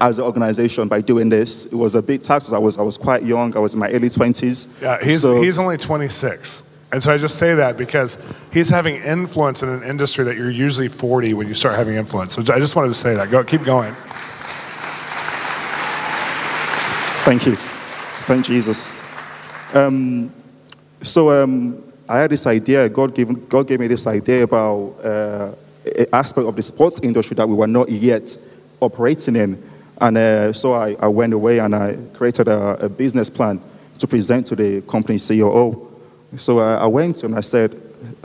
as 0.00 0.18
an 0.18 0.24
organization 0.24 0.88
by 0.88 1.00
doing 1.00 1.28
this, 1.28 1.66
it 1.66 1.74
was 1.74 1.94
a 1.94 2.02
big 2.02 2.22
task. 2.22 2.52
I 2.52 2.58
was, 2.58 2.78
I 2.78 2.82
was 2.82 2.96
quite 2.96 3.22
young. 3.22 3.56
I 3.56 3.58
was 3.58 3.74
in 3.74 3.80
my 3.80 3.90
early 3.90 4.08
20s. 4.08 4.80
Yeah, 4.80 4.98
he's, 5.02 5.22
so, 5.22 5.40
he's 5.42 5.58
only 5.58 5.76
26. 5.76 6.86
And 6.92 7.02
so 7.02 7.12
I 7.12 7.18
just 7.18 7.38
say 7.38 7.54
that 7.54 7.76
because 7.76 8.16
he's 8.52 8.70
having 8.70 8.96
influence 9.02 9.62
in 9.62 9.68
an 9.68 9.82
industry 9.82 10.24
that 10.24 10.36
you're 10.36 10.50
usually 10.50 10.88
40 10.88 11.34
when 11.34 11.46
you 11.46 11.54
start 11.54 11.76
having 11.76 11.96
influence. 11.96 12.34
So 12.34 12.40
I 12.52 12.58
just 12.58 12.76
wanted 12.76 12.88
to 12.88 12.94
say 12.94 13.14
that. 13.14 13.30
Go, 13.30 13.44
keep 13.44 13.64
going. 13.64 13.94
Thank 17.24 17.44
you. 17.44 17.56
Thank 18.24 18.46
Jesus. 18.46 19.02
Um, 19.74 20.32
so 21.02 21.30
um, 21.30 21.87
I 22.08 22.20
had 22.20 22.30
this 22.30 22.46
idea. 22.46 22.88
God 22.88 23.14
gave, 23.14 23.48
God 23.48 23.66
gave 23.66 23.80
me 23.80 23.86
this 23.86 24.06
idea 24.06 24.44
about 24.44 24.94
uh, 25.04 25.52
aspect 26.12 26.46
of 26.46 26.56
the 26.56 26.62
sports 26.62 27.00
industry 27.02 27.34
that 27.34 27.46
we 27.46 27.54
were 27.54 27.66
not 27.66 27.90
yet 27.90 28.36
operating 28.80 29.36
in. 29.36 29.62
And 30.00 30.16
uh, 30.16 30.52
so 30.52 30.72
I, 30.72 30.96
I, 31.00 31.08
went 31.08 31.32
away 31.32 31.58
and 31.58 31.74
I 31.74 31.96
created 32.14 32.48
a, 32.48 32.84
a, 32.84 32.88
business 32.88 33.28
plan 33.28 33.60
to 33.98 34.06
present 34.06 34.46
to 34.46 34.56
the 34.56 34.80
company 34.82 35.18
COO. 35.18 35.88
So 36.36 36.60
uh, 36.60 36.78
I 36.80 36.86
went 36.86 37.24
and 37.24 37.34
I 37.34 37.40
said, 37.40 37.74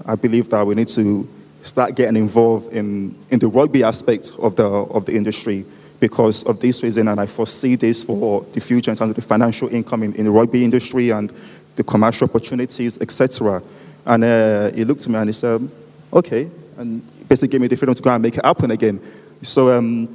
I 0.05 0.15
believe 0.15 0.49
that 0.51 0.65
we 0.65 0.75
need 0.75 0.89
to 0.89 1.27
start 1.63 1.95
getting 1.95 2.15
involved 2.15 2.71
in, 2.73 3.15
in 3.31 3.39
the 3.39 3.47
rugby 3.47 3.83
aspect 3.83 4.33
of 4.39 4.55
the, 4.55 4.65
of 4.65 5.05
the 5.05 5.15
industry 5.15 5.65
because 6.03 6.43
of 6.43 6.59
this 6.59 6.83
reason, 6.83 7.07
and 7.07 7.17
I 7.17 7.25
foresee 7.25 7.75
this 7.75 8.03
for 8.03 8.41
the 8.51 8.59
future 8.59 8.91
in 8.91 8.97
terms 8.97 9.11
of 9.11 9.15
the 9.15 9.21
financial 9.21 9.69
income 9.69 10.03
in, 10.03 10.13
in 10.15 10.25
the 10.25 10.31
rugby 10.31 10.65
industry 10.65 11.11
and 11.11 11.31
the 11.77 11.83
commercial 11.85 12.27
opportunities, 12.27 12.99
etc. 12.99 13.61
And 14.05 14.25
uh, 14.25 14.71
he 14.73 14.83
looked 14.83 15.03
at 15.03 15.07
me 15.07 15.15
and 15.15 15.29
he 15.29 15.33
said, 15.33 15.65
okay, 16.11 16.51
and 16.75 17.01
basically 17.29 17.53
gave 17.53 17.61
me 17.61 17.67
the 17.67 17.77
freedom 17.77 17.95
to 17.95 18.01
go 18.01 18.13
and 18.13 18.21
make 18.21 18.35
it 18.35 18.43
happen 18.43 18.71
again. 18.71 18.99
So 19.41 19.69
um, 19.69 20.09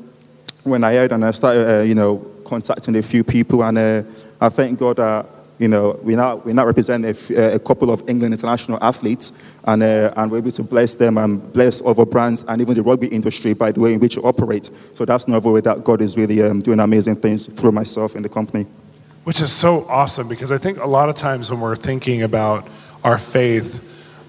when 0.63 0.85
I 0.85 0.93
heard 0.93 1.13
and 1.13 1.25
I 1.25 1.31
started, 1.31 1.67
uh, 1.67 1.83
you 1.85 1.95
know, 1.95 2.19
contacting 2.45 2.95
a 2.97 3.03
few 3.03 3.25
people, 3.25 3.65
and 3.65 3.79
uh, 3.79 4.03
I 4.39 4.51
thank 4.51 4.79
God 4.79 4.97
that 4.97 5.25
you 5.59 5.69
know, 5.69 5.99
we 6.03 6.15
now, 6.15 6.37
we 6.37 6.53
now 6.53 6.65
represent 6.65 7.05
a, 7.05 7.55
a 7.55 7.59
couple 7.59 7.91
of 7.91 8.09
England 8.09 8.33
international 8.33 8.79
athletes, 8.81 9.33
and, 9.65 9.83
uh, 9.83 10.13
and 10.17 10.31
we're 10.31 10.39
able 10.39 10.53
to 10.53 10.63
bless 10.63 10.95
them 10.95 11.19
and 11.19 11.53
bless 11.53 11.85
other 11.85 12.05
brands 12.05 12.45
and 12.45 12.61
even 12.61 12.75
the 12.75 12.83
rugby 12.83 13.09
industry 13.09 13.55
by 13.55 13.73
the 13.73 13.81
way 13.81 13.95
in 13.95 14.01
which 14.01 14.17
we 14.17 14.23
operate. 14.23 14.71
So 14.95 15.05
that's 15.05 15.25
another 15.25 15.51
way 15.51 15.61
that 15.63 15.83
God 15.83 16.01
is 16.01 16.17
really 16.17 16.43
um, 16.43 16.61
doing 16.61 16.81
amazing 16.81 17.17
things 17.17 17.47
through 17.47 17.73
myself 17.73 18.15
in 18.15 18.23
the 18.23 18.29
company. 18.29 18.67
Which 19.25 19.41
is 19.41 19.53
so 19.53 19.85
awesome 19.89 20.29
because 20.29 20.53
I 20.53 20.59
think 20.59 20.79
a 20.79 20.87
lot 20.87 21.09
of 21.09 21.15
times 21.15 21.51
when 21.51 21.61
we're 21.61 21.77
thinking 21.77 22.23
about 22.23 22.67
our 23.05 23.19
faith, 23.19 23.85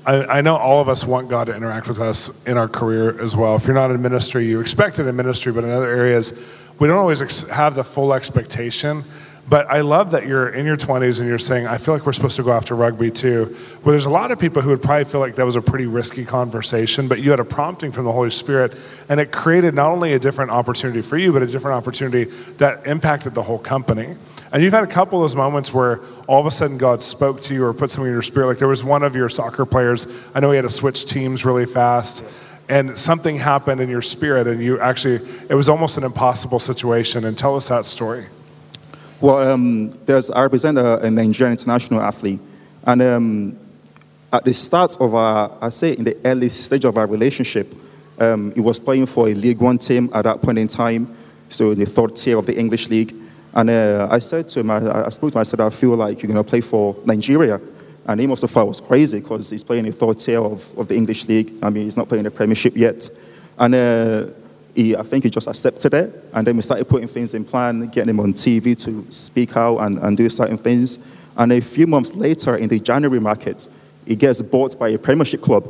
I, 0.06 0.26
I, 0.26 0.42
know 0.42 0.56
all 0.56 0.82
of 0.82 0.90
us 0.90 1.06
want 1.06 1.30
God 1.30 1.46
to 1.48 1.56
interact 1.56 1.88
with 1.88 2.02
us 2.02 2.46
in 2.48 2.58
our 2.58 2.68
career 2.68 3.22
as 3.22 3.36
well. 3.36 3.56
If 3.56 3.66
you're 3.66 3.76
not 3.76 3.92
in 3.92 4.02
ministry, 4.02 4.46
you 4.46 4.60
expect 4.60 5.00
it 5.00 5.06
in 5.06 5.16
ministry, 5.16 5.52
but 5.52 5.64
in 5.64 5.70
other 5.70 5.90
areas, 5.90 6.60
we 6.80 6.88
don't 6.88 6.98
always 6.98 7.22
ex- 7.22 7.48
have 7.50 7.76
the 7.76 7.84
full 7.84 8.14
expectation. 8.14 9.04
But 9.50 9.66
I 9.68 9.82
love 9.82 10.12
that 10.12 10.28
you're 10.28 10.50
in 10.50 10.68
your 10.68 10.78
20s 10.78 11.20
and 11.20 11.28
you're 11.28 11.40
saying, 11.40 11.66
I 11.66 11.78
feel 11.78 11.96
like 11.96 12.06
we're 12.06 12.14
supposed 12.14 12.36
to 12.36 12.44
go 12.44 12.52
after 12.52 12.76
rugby 12.76 13.10
too. 13.10 13.58
Well, 13.84 13.92
there's 13.92 14.06
a 14.06 14.10
lot 14.12 14.32
of 14.32 14.38
people 14.38 14.62
who 14.62 14.70
would 14.70 14.82
probably 14.84 15.06
feel 15.06 15.20
like 15.20 15.36
that 15.36 15.46
was 15.46 15.56
a 15.56 15.62
pretty 15.62 15.88
risky 15.88 16.24
conversation, 16.24 17.08
but 17.08 17.20
you 17.20 17.32
had 17.32 17.40
a 17.40 17.46
prompting 17.46 17.92
from 17.92 18.06
the 18.06 18.12
Holy 18.12 18.30
Spirit, 18.30 18.76
and 19.10 19.20
it 19.20 19.32
created 19.32 19.74
not 19.74 19.90
only 19.90 20.14
a 20.14 20.20
different 20.20 20.52
opportunity 20.52 21.02
for 21.02 21.18
you, 21.18 21.34
but 21.34 21.42
a 21.42 21.48
different 21.48 21.76
opportunity 21.76 22.26
that 22.58 22.86
impacted 22.86 23.34
the 23.34 23.42
whole 23.42 23.58
company. 23.58 24.16
And 24.52 24.62
you've 24.62 24.74
had 24.74 24.84
a 24.84 24.88
couple 24.88 25.18
of 25.18 25.24
those 25.24 25.36
moments 25.36 25.74
where 25.74 26.00
all 26.28 26.40
of 26.40 26.46
a 26.46 26.52
sudden 26.52 26.78
God 26.78 27.02
spoke 27.02 27.42
to 27.42 27.56
you 27.56 27.66
or 27.66 27.74
put 27.74 27.90
something 27.90 28.08
in 28.08 28.14
your 28.14 28.22
spirit. 28.22 28.46
Like 28.46 28.60
there 28.60 28.68
was 28.68 28.84
one 28.84 29.02
of 29.02 29.16
your 29.16 29.30
soccer 29.30 29.66
players, 29.66 30.32
I 30.36 30.42
know 30.42 30.52
he 30.52 30.58
had 30.58 30.64
to 30.64 30.70
switch 30.70 31.06
teams 31.06 31.44
really 31.44 31.66
fast 31.66 32.46
and 32.70 32.96
something 32.96 33.36
happened 33.36 33.82
in 33.82 33.90
your 33.90 34.02
spirit 34.02 34.46
and 34.46 34.62
you 34.62 34.80
actually 34.80 35.16
it 35.50 35.56
was 35.56 35.70
almost 35.70 35.98
an 35.98 36.04
impossible 36.04 36.60
situation 36.60 37.26
and 37.26 37.36
tell 37.36 37.56
us 37.56 37.70
that 37.70 37.84
story 37.84 38.26
well, 39.22 39.52
um, 39.52 39.90
there's, 40.06 40.32
I 40.32 40.44
represent 40.44 40.78
a, 40.78 41.06
a, 41.06 41.12
Nigerian 41.12 41.52
international 41.52 42.02
athlete. 42.02 42.40
And 42.86 43.02
um, 43.02 43.60
at 44.32 44.46
the 44.46 44.54
start 44.54 44.96
of 45.00 45.14
our, 45.14 45.52
I 45.62 45.70
say 45.70 45.94
in 45.94 46.06
the 46.06 46.18
early 46.26 46.50
stage 46.50 46.86
of 46.86 46.98
our 46.98 47.06
relationship, 47.08 47.74
um, 48.20 48.54
he 48.54 48.62
was 48.62 48.80
playing 48.80 49.08
for 49.08 49.28
a 49.28 49.34
League 49.34 49.60
One 49.60 49.78
team 49.78 50.10
at 50.14 50.24
that 50.24 50.42
point 50.42 50.58
in 50.58 50.68
time, 50.68 51.14
so 51.50 51.74
the 51.74 51.86
third 51.86 52.16
tier 52.16 52.38
of 52.38 52.46
the 52.46 52.58
English 52.58 52.90
League. 52.90 53.14
And 53.54 53.70
uh, 53.70 54.08
I 54.10 54.20
said 54.20 54.48
to 54.50 54.60
him, 54.60 54.72
I, 54.72 55.06
I, 55.06 55.10
spoke 55.10 55.32
to 55.32 55.38
him, 55.38 55.42
I 55.42 55.44
said, 55.44 55.60
I 55.60 55.70
feel 55.70 55.96
like 55.96 56.22
you're 56.22 56.32
going 56.32 56.44
to 56.44 56.50
play 56.50 56.62
for 56.62 56.96
Nigeria. 57.06 57.60
And 58.06 58.20
he 58.20 58.28
must 58.28 58.42
have 58.42 58.52
thought 58.52 58.62
I 58.62 58.64
was 58.66 58.82
crazy 58.82 59.20
because 59.20 59.50
he's 59.50 59.64
playing 59.64 59.86
the 59.86 59.92
third 59.92 60.18
tier 60.20 60.40
of, 60.40 60.78
of 60.78 60.88
the 60.88 60.96
English 60.96 61.28
League. 61.28 61.54
I 61.62 61.70
mean, 61.70 61.86
he's 61.86 61.98
not 61.98 62.08
playing 62.08 62.24
the 62.24 62.32
Premiership 62.32 62.76
yet. 62.76 63.10
And 63.58 63.76
uh, 63.76 64.28
he, 64.76 64.96
I 64.96 65.04
think 65.04 65.24
he 65.24 65.30
just 65.30 65.48
accepted 65.48 65.94
it. 65.94 66.14
And 66.34 66.46
then 66.46 66.56
we 66.56 66.62
started 66.62 66.88
putting 66.88 67.08
things 67.08 67.34
in 67.34 67.44
plan, 67.44 67.88
getting 67.88 68.10
him 68.10 68.20
on 68.20 68.34
TV 68.34 68.78
to 68.86 69.12
speak 69.12 69.56
out 69.56 69.80
and, 69.80 69.98
and 70.00 70.16
do 70.16 70.30
certain 70.30 70.58
things. 70.58 71.00
And 71.38 71.52
a 71.52 71.62
few 71.62 71.88
months 71.88 72.14
later, 72.16 72.56
in 72.58 72.70
the 72.70 72.80
January 72.80 73.20
market, 73.20 73.68
he 74.06 74.16
gets 74.16 74.42
bought 74.42 74.78
by 74.78 74.90
a 74.90 74.98
Premiership 74.98 75.42
club. 75.42 75.68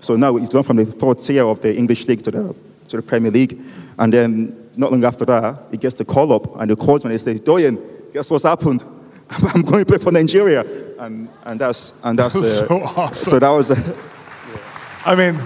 So 0.00 0.16
now 0.16 0.36
he's 0.36 0.48
gone 0.48 0.62
from 0.62 0.76
the 0.76 0.86
third 0.86 1.18
tier 1.18 1.46
of 1.46 1.60
the 1.60 1.76
English 1.76 2.06
League 2.06 2.22
to 2.22 2.30
the, 2.30 2.54
to 2.88 2.96
the 2.96 3.02
Premier 3.02 3.30
League. 3.30 3.58
And 3.98 4.12
then 4.12 4.70
not 4.76 4.92
long 4.92 5.04
after 5.04 5.24
that, 5.26 5.58
he 5.70 5.76
gets 5.76 5.96
the 5.96 6.04
call 6.04 6.32
up 6.32 6.58
and 6.60 6.70
he 6.70 6.76
calls 6.76 7.04
me 7.04 7.10
and 7.10 7.12
he 7.12 7.18
says, 7.18 7.40
Doyin, 7.40 8.12
guess 8.12 8.30
what's 8.30 8.44
happened? 8.44 8.82
I'm 9.30 9.62
going 9.62 9.84
to 9.84 9.86
play 9.86 9.98
for 9.98 10.12
Nigeria. 10.12 10.64
And, 10.98 11.28
and 11.44 11.60
that's, 11.60 12.04
and 12.04 12.18
that's, 12.18 12.34
That 12.34 12.64
uh, 12.64 12.66
so 12.66 12.82
awesome. 12.82 13.14
so 13.14 13.38
that 13.38 13.50
was, 13.50 13.70
uh, 13.70 13.96
I 15.04 15.14
mean, 15.14 15.40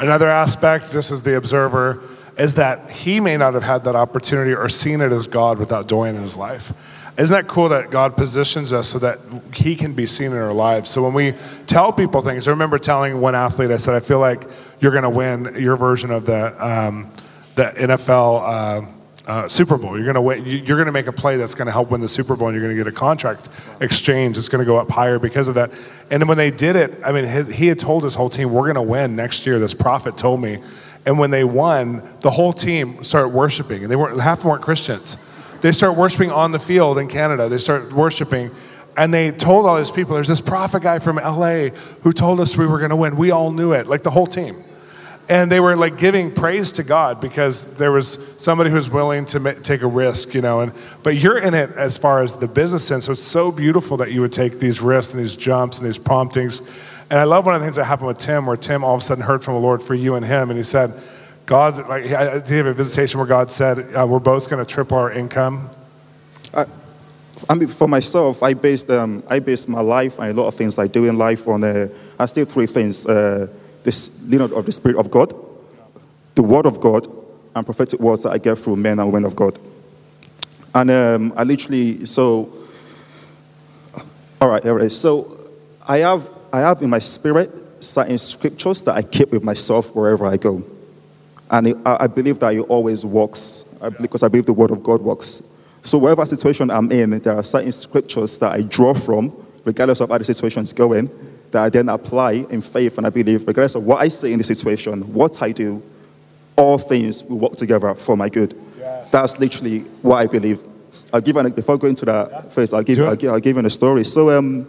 another 0.00 0.28
aspect, 0.28 0.92
just 0.92 1.12
as 1.12 1.22
the 1.22 1.36
observer, 1.36 2.02
is 2.38 2.54
that 2.54 2.90
he 2.90 3.20
may 3.20 3.36
not 3.36 3.54
have 3.54 3.62
had 3.62 3.84
that 3.84 3.94
opportunity 3.94 4.54
or 4.54 4.68
seen 4.68 5.00
it 5.00 5.12
as 5.12 5.26
God 5.26 5.58
without 5.58 5.88
Doyin 5.88 6.16
in 6.16 6.22
his 6.22 6.36
life. 6.36 6.72
Isn't 7.18 7.36
that 7.36 7.48
cool 7.48 7.68
that 7.68 7.90
God 7.90 8.16
positions 8.16 8.72
us 8.72 8.88
so 8.88 8.98
that 9.00 9.18
he 9.54 9.76
can 9.76 9.92
be 9.92 10.06
seen 10.06 10.32
in 10.32 10.38
our 10.38 10.54
lives? 10.54 10.88
So 10.88 11.02
when 11.02 11.12
we 11.12 11.32
tell 11.66 11.92
people 11.92 12.22
things, 12.22 12.48
I 12.48 12.52
remember 12.52 12.78
telling 12.78 13.20
one 13.20 13.34
athlete, 13.34 13.70
I 13.70 13.76
said, 13.76 13.94
I 13.94 14.00
feel 14.00 14.20
like 14.20 14.44
you're 14.80 14.92
going 14.92 15.02
to 15.02 15.10
win 15.10 15.54
your 15.58 15.76
version 15.76 16.10
of 16.10 16.24
the, 16.24 16.66
um, 16.66 17.12
the 17.56 17.64
NFL 17.64 18.42
uh, 18.42 18.86
uh, 19.26 19.48
Super 19.48 19.76
Bowl. 19.76 19.96
You're 19.96 20.04
going 20.04 20.14
to 20.14 20.20
win, 20.20 20.44
you- 20.44 20.58
you're 20.58 20.76
going 20.76 20.86
to 20.86 20.92
make 20.92 21.06
a 21.06 21.12
play 21.12 21.36
that's 21.36 21.54
going 21.54 21.66
to 21.66 21.72
help 21.72 21.90
win 21.90 22.00
the 22.00 22.08
Super 22.08 22.36
Bowl, 22.36 22.48
and 22.48 22.54
you're 22.56 22.64
going 22.64 22.76
to 22.76 22.82
get 22.84 22.92
a 22.92 22.94
contract 22.96 23.48
exchange. 23.80 24.38
It's 24.38 24.48
going 24.48 24.60
to 24.60 24.66
go 24.66 24.76
up 24.78 24.90
higher 24.90 25.18
because 25.18 25.48
of 25.48 25.54
that. 25.56 25.70
And 26.10 26.20
then 26.20 26.26
when 26.28 26.38
they 26.38 26.50
did 26.50 26.76
it, 26.76 26.94
I 27.04 27.12
mean, 27.12 27.26
he, 27.26 27.52
he 27.52 27.66
had 27.66 27.78
told 27.78 28.04
his 28.04 28.14
whole 28.14 28.30
team, 28.30 28.50
"We're 28.52 28.62
going 28.72 28.74
to 28.74 28.82
win 28.82 29.16
next 29.16 29.46
year." 29.46 29.58
This 29.58 29.74
prophet 29.74 30.16
told 30.16 30.40
me, 30.40 30.58
and 31.06 31.18
when 31.18 31.30
they 31.30 31.44
won, 31.44 32.02
the 32.20 32.30
whole 32.30 32.52
team 32.52 33.04
started 33.04 33.28
worshiping, 33.28 33.82
and 33.82 33.90
they 33.90 33.96
weren't 33.96 34.20
half 34.20 34.44
weren't 34.44 34.62
Christians. 34.62 35.16
They 35.60 35.72
start 35.72 35.96
worshiping 35.96 36.30
on 36.30 36.52
the 36.52 36.58
field 36.58 36.98
in 36.98 37.06
Canada. 37.08 37.48
They 37.48 37.58
start 37.58 37.92
worshiping. 37.92 38.50
And 38.96 39.14
they 39.14 39.30
told 39.30 39.66
all 39.66 39.78
these 39.78 39.90
people, 39.90 40.14
there's 40.14 40.28
this 40.28 40.40
prophet 40.40 40.82
guy 40.82 40.98
from 40.98 41.16
LA 41.16 41.68
who 42.02 42.12
told 42.12 42.40
us 42.40 42.56
we 42.56 42.66
were 42.66 42.78
going 42.78 42.90
to 42.90 42.96
win. 42.96 43.16
We 43.16 43.30
all 43.30 43.50
knew 43.50 43.72
it, 43.72 43.86
like 43.86 44.02
the 44.02 44.10
whole 44.10 44.26
team 44.26 44.56
and 45.30 45.50
they 45.50 45.60
were 45.60 45.76
like 45.76 45.96
giving 45.96 46.32
praise 46.32 46.72
to 46.72 46.82
God 46.82 47.20
because 47.20 47.76
there 47.76 47.92
was 47.92 48.36
somebody 48.42 48.68
who 48.68 48.76
was 48.76 48.90
willing 48.90 49.24
to 49.26 49.38
ma- 49.38 49.52
take 49.62 49.82
a 49.82 49.86
risk, 49.86 50.34
you 50.34 50.42
know. 50.42 50.60
And 50.60 50.72
but 51.04 51.16
you're 51.16 51.38
in 51.38 51.54
it 51.54 51.70
as 51.76 51.96
far 51.96 52.22
as 52.22 52.34
the 52.34 52.48
business 52.48 52.86
sense, 52.86 53.06
so 53.06 53.12
it's 53.12 53.22
so 53.22 53.52
beautiful 53.52 53.96
that 53.98 54.10
you 54.10 54.20
would 54.20 54.32
take 54.32 54.58
these 54.58 54.80
risks 54.82 55.14
and 55.14 55.22
these 55.22 55.36
jumps 55.36 55.78
and 55.78 55.86
these 55.86 55.98
promptings. 55.98 56.60
And 57.10 57.18
I 57.18 57.24
love 57.24 57.46
one 57.46 57.54
of 57.54 57.60
the 57.60 57.64
things 57.64 57.76
that 57.76 57.84
happened 57.84 58.08
with 58.08 58.18
Tim, 58.18 58.44
where 58.44 58.56
Tim 58.56 58.82
all 58.82 58.96
of 58.96 59.00
a 59.00 59.04
sudden 59.04 59.22
heard 59.22 59.42
from 59.42 59.54
the 59.54 59.60
Lord 59.60 59.82
for 59.82 59.94
you 59.94 60.16
and 60.16 60.26
him, 60.26 60.50
and 60.50 60.58
he 60.58 60.64
said, 60.64 60.92
"God, 61.46 61.88
like, 61.88 62.04
he- 62.04 62.14
I 62.14 62.40
have 62.40 62.66
a 62.66 62.74
visitation 62.74 63.18
where 63.18 63.26
God 63.28 63.52
said 63.52 63.78
uh, 63.94 64.04
we're 64.06 64.18
both 64.18 64.50
going 64.50 64.64
to 64.64 64.70
triple 64.70 64.98
our 64.98 65.12
income." 65.12 65.70
I 67.48 67.54
mean, 67.54 67.68
for 67.68 67.88
myself, 67.88 68.42
I 68.42 68.54
based, 68.54 68.90
um, 68.90 69.22
I 69.28 69.38
based 69.38 69.68
my 69.68 69.80
life 69.80 70.18
and 70.18 70.28
a 70.28 70.34
lot 70.34 70.48
of 70.48 70.56
things 70.56 70.78
I 70.78 70.86
do 70.86 71.06
in 71.06 71.16
life 71.16 71.48
on, 71.48 71.64
uh, 71.64 71.88
I 72.18 72.26
still 72.26 72.44
three 72.44 72.66
things. 72.66 73.06
Uh, 73.06 73.46
this 73.82 74.26
leading 74.28 74.52
of 74.52 74.66
the 74.66 74.72
Spirit 74.72 74.98
of 74.98 75.10
God, 75.10 75.34
the 76.34 76.42
Word 76.42 76.66
of 76.66 76.80
God, 76.80 77.06
and 77.54 77.64
prophetic 77.64 78.00
words 78.00 78.22
that 78.22 78.30
I 78.30 78.38
get 78.38 78.58
through 78.58 78.76
men 78.76 78.98
and 78.98 79.12
women 79.12 79.26
of 79.26 79.36
God. 79.36 79.58
And 80.74 80.90
um, 80.90 81.32
I 81.36 81.42
literally, 81.42 82.06
so, 82.06 82.52
all 84.40 84.48
right, 84.48 84.64
all 84.64 84.74
right. 84.74 84.90
So 84.90 85.50
I 85.86 85.98
have, 85.98 86.30
I 86.52 86.60
have 86.60 86.82
in 86.82 86.90
my 86.90 87.00
spirit 87.00 87.50
certain 87.80 88.18
scriptures 88.18 88.82
that 88.82 88.94
I 88.94 89.02
keep 89.02 89.32
with 89.32 89.42
myself 89.42 89.94
wherever 89.94 90.26
I 90.26 90.36
go. 90.36 90.62
And 91.50 91.68
it, 91.68 91.76
I 91.84 92.04
I 92.04 92.06
believe 92.06 92.38
that 92.38 92.54
it 92.54 92.60
always 92.60 93.04
works 93.04 93.64
I, 93.80 93.88
because 93.88 94.22
I 94.22 94.28
believe 94.28 94.46
the 94.46 94.52
Word 94.52 94.70
of 94.70 94.82
God 94.82 95.00
works. 95.00 95.58
So, 95.82 95.98
whatever 95.98 96.24
situation 96.26 96.70
I'm 96.70 96.92
in, 96.92 97.18
there 97.18 97.36
are 97.36 97.42
certain 97.42 97.72
scriptures 97.72 98.38
that 98.38 98.52
I 98.52 98.62
draw 98.62 98.94
from, 98.94 99.34
regardless 99.64 100.00
of 100.00 100.10
how 100.10 100.18
the 100.18 100.24
situation 100.24 100.62
is 100.62 100.72
going, 100.72 101.10
that 101.50 101.62
I 101.64 101.68
then 101.68 101.88
apply 101.88 102.46
in 102.50 102.62
faith. 102.62 102.98
And 102.98 103.06
I 103.06 103.10
believe, 103.10 103.46
regardless 103.46 103.74
of 103.74 103.84
what 103.84 104.00
I 104.00 104.08
say 104.08 104.32
in 104.32 104.38
the 104.38 104.44
situation, 104.44 105.12
what 105.12 105.42
I 105.42 105.52
do, 105.52 105.82
all 106.56 106.78
things 106.78 107.24
will 107.24 107.38
work 107.38 107.56
together 107.56 107.94
for 107.94 108.16
my 108.16 108.28
good. 108.28 108.54
Yes. 108.78 109.10
That's 109.10 109.38
literally 109.38 109.80
what 110.02 110.16
I 110.16 110.26
believe. 110.26 110.60
I'll 111.12 111.20
give 111.20 111.36
an, 111.36 111.50
before 111.50 111.78
going 111.78 111.94
to 111.96 112.04
that 112.04 112.52
first, 112.52 112.72
I'll 112.72 112.82
give, 112.82 112.96
Do 112.96 113.04
it. 113.04 113.08
I'll 113.08 113.16
give, 113.16 113.32
I'll 113.32 113.40
give 113.40 113.56
you 113.56 113.64
a 113.64 113.70
story. 113.70 114.04
So, 114.04 114.30
um, 114.36 114.68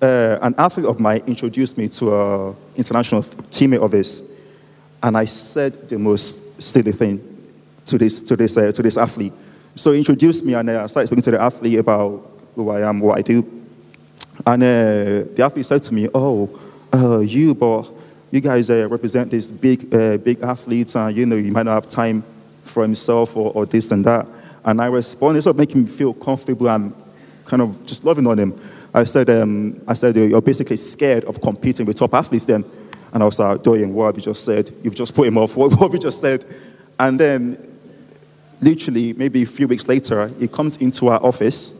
uh, 0.00 0.38
an 0.40 0.54
athlete 0.56 0.86
of 0.86 0.98
mine 0.98 1.20
introduced 1.26 1.76
me 1.76 1.88
to 1.88 2.14
an 2.14 2.56
international 2.76 3.22
teammate 3.22 3.82
of 3.82 3.92
his, 3.92 4.40
and 5.02 5.16
I 5.16 5.26
said 5.26 5.90
the 5.90 5.98
most 5.98 6.62
silly 6.62 6.92
thing 6.92 7.20
to 7.84 7.98
this 7.98 8.22
to 8.22 8.36
this 8.36 8.56
uh, 8.56 8.72
to 8.72 8.82
this 8.82 8.96
athlete. 8.96 9.32
So 9.74 9.92
he 9.92 9.98
introduced 9.98 10.44
me, 10.44 10.54
and 10.54 10.70
uh, 10.70 10.84
I 10.84 10.86
started 10.86 11.08
speaking 11.08 11.22
to 11.24 11.30
the 11.32 11.42
athlete 11.42 11.78
about 11.78 12.26
who 12.54 12.70
I 12.70 12.88
am, 12.88 13.00
what 13.00 13.18
I 13.18 13.22
do, 13.22 13.42
and 14.52 14.62
uh, 14.62 15.32
the 15.34 15.42
athlete 15.44 15.66
said 15.66 15.82
to 15.84 15.94
me, 15.94 16.08
"Oh, 16.12 16.50
uh, 16.92 17.20
you, 17.20 17.54
but 17.54 17.92
you 18.32 18.40
guys 18.40 18.68
uh, 18.68 18.88
represent 18.90 19.30
this 19.30 19.50
big 19.50 19.94
uh, 19.94 20.16
big 20.16 20.42
athletes, 20.42 20.96
and 20.96 21.16
you 21.16 21.24
know 21.24 21.36
you 21.36 21.52
might 21.52 21.66
not 21.66 21.74
have 21.74 21.88
time 21.88 22.24
for 22.62 22.82
himself 22.82 23.36
or, 23.36 23.52
or 23.52 23.66
this 23.66 23.92
and 23.92 24.04
that." 24.04 24.28
And 24.64 24.80
I 24.80 24.86
responded, 24.86 25.42
sort 25.42 25.54
of 25.54 25.58
making 25.58 25.84
me 25.84 25.88
feel 25.88 26.12
comfortable 26.12 26.68
and 26.68 26.92
kind 27.44 27.62
of 27.62 27.86
just 27.86 28.04
loving 28.04 28.26
on 28.26 28.38
him. 28.38 28.60
I 28.92 29.04
said, 29.04 29.30
um, 29.30 29.80
I 29.86 29.94
said, 29.94 30.16
you're 30.16 30.42
basically 30.42 30.76
scared 30.76 31.24
of 31.24 31.40
competing 31.40 31.86
with 31.86 31.96
top 31.96 32.12
athletes 32.12 32.44
then. 32.44 32.64
And 33.14 33.22
I 33.22 33.26
was 33.26 33.38
like, 33.38 33.60
Doyin, 33.60 33.92
what 33.92 34.06
have 34.06 34.16
you 34.16 34.22
just 34.22 34.44
said? 34.44 34.68
You've 34.82 34.94
just 34.94 35.14
put 35.14 35.28
him 35.28 35.38
off. 35.38 35.56
What, 35.56 35.70
what 35.70 35.82
have 35.82 35.92
you 35.94 35.98
just 35.98 36.20
said? 36.20 36.44
And 36.98 37.18
then, 37.18 37.56
literally, 38.60 39.12
maybe 39.14 39.42
a 39.42 39.46
few 39.46 39.66
weeks 39.66 39.88
later, 39.88 40.28
he 40.38 40.48
comes 40.48 40.76
into 40.76 41.08
our 41.08 41.24
office 41.24 41.79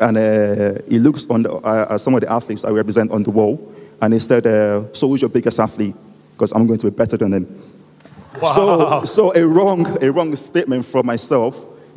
and 0.00 0.16
uh, 0.16 0.82
he 0.88 0.98
looks 0.98 1.28
on 1.28 1.42
the, 1.42 1.52
uh, 1.52 1.88
at 1.90 2.00
some 2.00 2.14
of 2.14 2.20
the 2.20 2.30
athletes 2.30 2.64
I 2.64 2.70
represent 2.70 3.10
on 3.10 3.22
the 3.22 3.30
wall. 3.30 3.74
And 4.00 4.12
he 4.12 4.20
said, 4.20 4.46
uh, 4.46 4.92
So 4.92 5.08
who's 5.08 5.20
your 5.20 5.30
biggest 5.30 5.58
athlete? 5.58 5.94
Because 6.32 6.52
I'm 6.52 6.66
going 6.66 6.78
to 6.78 6.90
be 6.90 6.96
better 6.96 7.16
than 7.16 7.32
him. 7.32 7.62
Wow. 8.40 9.02
So, 9.04 9.32
so 9.32 9.34
a 9.34 9.46
wrong, 9.46 10.02
a 10.02 10.12
wrong 10.12 10.34
statement 10.36 10.84
from 10.84 11.06
myself 11.06 11.56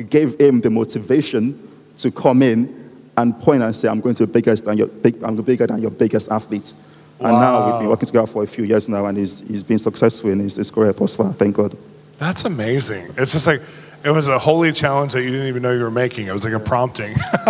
gave 0.10 0.40
him 0.40 0.62
the 0.62 0.70
motivation 0.70 1.70
to 1.98 2.10
come 2.10 2.42
in 2.42 2.90
and 3.18 3.40
point 3.40 3.62
and 3.62 3.76
say, 3.76 3.88
"I'm 3.88 4.00
going 4.00 4.16
to 4.16 4.26
be 4.26 4.34
biggest 4.34 4.66
than 4.66 4.78
your 4.78 4.88
big, 4.88 5.22
I'm 5.22 5.36
bigger 5.42 5.68
than 5.68 5.82
your 5.82 5.92
biggest 5.92 6.32
athlete." 6.32 6.74
And 7.20 7.34
now 7.34 7.70
we've 7.70 7.80
been 7.82 7.90
working 7.90 8.08
together 8.08 8.26
for 8.26 8.42
a 8.42 8.48
few 8.48 8.64
years 8.64 8.90
now, 8.90 9.06
and 9.06 9.16
he's, 9.16 9.48
he's 9.48 9.62
been 9.62 9.78
successful 9.78 10.32
in 10.32 10.40
his, 10.40 10.56
his 10.56 10.72
career 10.72 10.92
thus 10.92 11.16
far. 11.16 11.32
Thank 11.34 11.56
God. 11.56 11.78
That's 12.18 12.46
amazing. 12.46 13.10
It's 13.16 13.34
just 13.34 13.46
like 13.46 13.62
it 14.04 14.12
was 14.12 14.28
a 14.28 14.40
holy 14.40 14.72
challenge 14.72 15.14
that 15.14 15.24
you 15.24 15.32
didn't 15.32 15.48
even 15.48 15.62
know 15.62 15.72
you 15.72 15.84
were 15.84 15.92
making. 15.92 16.28
It 16.28 16.34
was 16.34 16.44
like 16.44 16.54
a 16.54 16.60
prompting. 16.60 17.14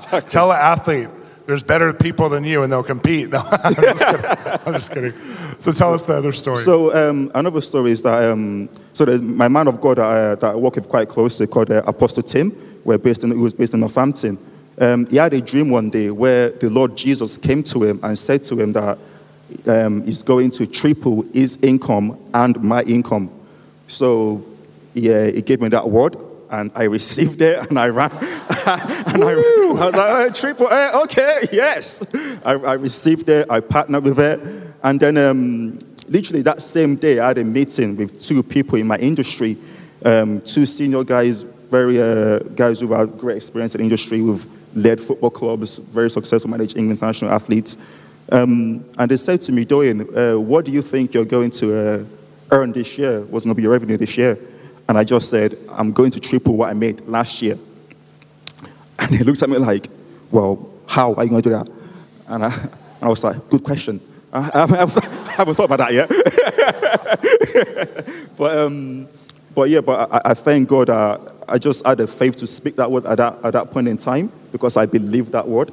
Tell 0.30 0.52
an 0.52 0.58
athlete 0.58 1.08
there's 1.48 1.62
better 1.62 1.94
people 1.94 2.28
than 2.28 2.44
you 2.44 2.62
and 2.62 2.70
they'll 2.70 2.82
compete. 2.82 3.30
No, 3.38 3.40
I'm, 3.42 3.74
just 3.74 4.00
kidding. 4.00 4.60
I'm 4.66 4.72
just 4.74 4.92
kidding. 4.92 5.12
So 5.60 5.72
tell 5.72 5.94
us 5.94 6.02
the 6.02 6.12
other 6.12 6.30
story. 6.32 6.58
So 6.58 6.94
um, 6.94 7.30
another 7.34 7.62
story 7.62 7.90
is 7.90 8.02
that 8.02 8.30
um, 8.30 8.68
so 8.92 9.06
my 9.22 9.48
man 9.48 9.66
of 9.66 9.80
God 9.80 9.96
that 9.96 10.04
I, 10.04 10.34
that 10.34 10.44
I 10.52 10.54
work 10.56 10.76
with 10.76 10.90
quite 10.90 11.08
closely 11.08 11.46
called 11.46 11.70
uh, 11.70 11.82
Apostle 11.86 12.22
Tim. 12.22 12.52
We're 12.84 12.98
based 12.98 13.24
in, 13.24 13.30
he 13.30 13.36
was 13.38 13.54
based 13.54 13.72
in 13.72 13.80
Northampton. 13.80 14.36
Um, 14.78 15.06
he 15.06 15.16
had 15.16 15.32
a 15.32 15.40
dream 15.40 15.70
one 15.70 15.88
day 15.88 16.10
where 16.10 16.50
the 16.50 16.68
Lord 16.68 16.94
Jesus 16.96 17.38
came 17.38 17.62
to 17.64 17.82
him 17.82 18.00
and 18.02 18.18
said 18.18 18.44
to 18.44 18.60
him 18.60 18.74
that 18.74 18.98
um, 19.66 20.02
he's 20.04 20.22
going 20.22 20.50
to 20.50 20.66
triple 20.66 21.22
his 21.32 21.62
income 21.62 22.18
and 22.34 22.62
my 22.62 22.82
income. 22.82 23.30
So 23.86 24.44
yeah, 25.00 25.26
he 25.26 25.42
gave 25.42 25.60
me 25.60 25.68
that 25.68 25.88
word, 25.88 26.16
and 26.50 26.70
I 26.74 26.84
received 26.84 27.40
it, 27.40 27.68
and 27.68 27.78
I 27.78 27.88
ran, 27.88 28.10
and 28.12 28.22
I, 28.22 29.34
I 29.34 29.70
was 29.70 29.94
like, 29.94 30.30
"Eh, 30.30 30.32
triple, 30.34 30.68
eh, 30.68 30.90
okay, 31.04 31.40
yes. 31.52 32.04
I, 32.44 32.52
I 32.52 32.72
received 32.74 33.28
it, 33.28 33.50
I 33.50 33.60
partnered 33.60 34.04
with 34.04 34.18
it, 34.18 34.40
and 34.82 35.00
then 35.00 35.16
um, 35.16 35.78
literally 36.08 36.42
that 36.42 36.62
same 36.62 36.96
day, 36.96 37.18
I 37.18 37.28
had 37.28 37.38
a 37.38 37.44
meeting 37.44 37.96
with 37.96 38.20
two 38.20 38.42
people 38.42 38.78
in 38.78 38.86
my 38.86 38.98
industry, 38.98 39.56
um, 40.04 40.40
two 40.42 40.66
senior 40.66 41.04
guys, 41.04 41.42
very 41.42 42.00
uh, 42.00 42.38
guys 42.38 42.80
who 42.80 42.92
have 42.92 43.18
great 43.18 43.36
experience 43.36 43.74
in 43.74 43.78
the 43.78 43.84
industry, 43.84 44.18
who've 44.18 44.46
led 44.74 45.00
football 45.00 45.30
clubs, 45.30 45.78
very 45.78 46.10
successful, 46.10 46.50
managing 46.50 46.90
international 46.90 47.30
athletes. 47.30 47.76
Um, 48.30 48.84
and 48.98 49.10
they 49.10 49.16
said 49.16 49.40
to 49.42 49.52
me, 49.52 49.64
Doyin, 49.64 50.00
uh, 50.00 50.40
what 50.40 50.64
do 50.64 50.70
you 50.70 50.82
think 50.82 51.14
you're 51.14 51.24
going 51.24 51.50
to 51.52 51.74
uh, 51.74 52.04
earn 52.50 52.72
this 52.72 52.98
year? 52.98 53.20
What's 53.22 53.44
going 53.44 53.54
to 53.54 53.56
be 53.56 53.62
your 53.62 53.72
revenue 53.72 53.96
this 53.96 54.16
year? 54.16 54.38
And 54.88 54.96
I 54.96 55.04
just 55.04 55.28
said, 55.28 55.54
I'm 55.70 55.92
going 55.92 56.10
to 56.12 56.20
triple 56.20 56.56
what 56.56 56.70
I 56.70 56.72
made 56.72 57.00
last 57.02 57.42
year. 57.42 57.58
And 58.98 59.14
he 59.14 59.22
looks 59.22 59.42
at 59.42 59.50
me 59.50 59.58
like, 59.58 59.86
well, 60.30 60.68
how 60.88 61.14
are 61.14 61.24
you 61.24 61.30
going 61.30 61.42
to 61.42 61.48
do 61.50 61.54
that? 61.54 61.68
And 62.26 62.44
I, 62.44 62.54
and 62.54 63.02
I 63.02 63.08
was 63.08 63.22
like, 63.22 63.36
good 63.50 63.62
question. 63.62 64.00
I, 64.32 64.50
I, 64.54 64.62
I 64.64 65.30
haven't 65.30 65.54
thought 65.54 65.70
about 65.70 65.78
that 65.78 65.92
yet. 65.92 66.08
but, 68.36 68.58
um, 68.58 69.08
but 69.54 69.68
yeah, 69.68 69.82
but 69.82 70.10
I, 70.10 70.30
I 70.30 70.34
thank 70.34 70.68
God 70.68 70.90
uh, 70.90 71.18
I 71.48 71.58
just 71.58 71.86
had 71.86 71.98
the 71.98 72.06
faith 72.06 72.36
to 72.36 72.46
speak 72.46 72.76
that 72.76 72.90
word 72.90 73.06
at 73.06 73.16
that, 73.18 73.38
at 73.44 73.52
that 73.52 73.70
point 73.70 73.88
in 73.88 73.96
time 73.96 74.32
because 74.52 74.76
I 74.76 74.86
believed 74.86 75.32
that 75.32 75.46
word. 75.46 75.72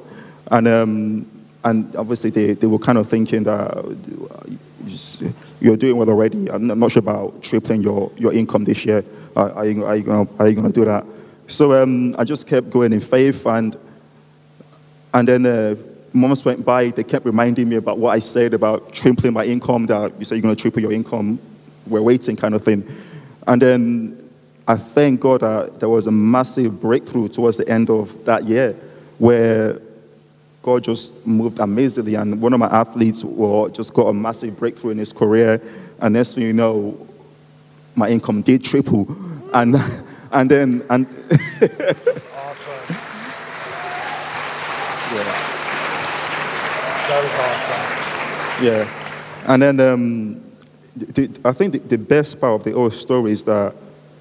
And, 0.50 0.68
um, 0.68 1.26
and 1.64 1.94
obviously 1.96 2.30
they, 2.30 2.52
they 2.54 2.66
were 2.66 2.78
kind 2.78 2.98
of 2.98 3.08
thinking 3.08 3.44
that 3.44 3.74
you're 5.60 5.76
doing 5.76 5.96
well 5.96 6.08
already. 6.08 6.50
I'm 6.50 6.66
not 6.66 6.90
sure 6.90 7.00
about 7.00 7.42
tripling 7.42 7.82
your, 7.82 8.12
your 8.16 8.32
income 8.32 8.64
this 8.64 8.84
year. 8.84 9.04
Are, 9.34 9.50
are 9.52 9.66
you, 9.66 9.84
are 9.84 9.96
you 9.96 10.02
going 10.02 10.26
to 10.26 10.72
do 10.72 10.84
that? 10.84 11.04
So 11.46 11.80
um, 11.80 12.14
I 12.18 12.24
just 12.24 12.46
kept 12.46 12.70
going 12.70 12.92
in 12.92 13.00
faith, 13.00 13.46
and, 13.46 13.76
and 15.14 15.28
then 15.28 15.46
uh, 15.46 15.76
months 16.12 16.44
went 16.44 16.64
by. 16.64 16.90
They 16.90 17.04
kept 17.04 17.24
reminding 17.24 17.68
me 17.68 17.76
about 17.76 17.98
what 17.98 18.10
I 18.10 18.18
said 18.18 18.54
about 18.54 18.92
tripling 18.92 19.32
my 19.32 19.44
income, 19.44 19.86
that 19.86 20.18
you 20.18 20.24
said 20.24 20.36
you're 20.36 20.42
going 20.42 20.56
to 20.56 20.60
triple 20.60 20.80
your 20.80 20.92
income. 20.92 21.38
We're 21.86 22.02
waiting, 22.02 22.36
kind 22.36 22.54
of 22.54 22.64
thing. 22.64 22.84
And 23.46 23.62
then 23.62 24.30
I 24.66 24.76
thank 24.76 25.20
God 25.20 25.42
that 25.42 25.78
there 25.78 25.88
was 25.88 26.08
a 26.08 26.10
massive 26.10 26.80
breakthrough 26.80 27.28
towards 27.28 27.56
the 27.56 27.68
end 27.68 27.90
of 27.90 28.24
that 28.24 28.44
year 28.44 28.72
where 29.18 29.80
God 30.66 30.82
just 30.82 31.24
moved 31.24 31.60
amazingly. 31.60 32.16
And 32.16 32.42
one 32.42 32.52
of 32.52 32.58
my 32.58 32.66
athletes 32.66 33.22
well, 33.22 33.68
just 33.68 33.94
got 33.94 34.08
a 34.08 34.12
massive 34.12 34.58
breakthrough 34.58 34.90
in 34.90 34.98
his 34.98 35.12
career. 35.12 35.62
And 36.00 36.14
next 36.14 36.32
thing 36.34 36.42
you 36.42 36.52
know, 36.52 37.06
my 37.94 38.08
income 38.08 38.42
did 38.42 38.64
triple. 38.64 39.06
And, 39.54 39.76
and 40.32 40.50
then. 40.50 40.82
And 40.90 41.06
awesome. 41.06 41.22
yeah. 45.14 45.30
That 47.06 47.22
Yeah. 48.60 48.88
And 49.46 49.62
then 49.62 49.78
um, 49.78 50.42
the, 50.96 51.30
I 51.44 51.52
think 51.52 51.74
the, 51.74 51.78
the 51.78 51.98
best 51.98 52.40
part 52.40 52.54
of 52.54 52.64
the 52.64 52.72
whole 52.72 52.90
story 52.90 53.30
is 53.30 53.44
that 53.44 53.72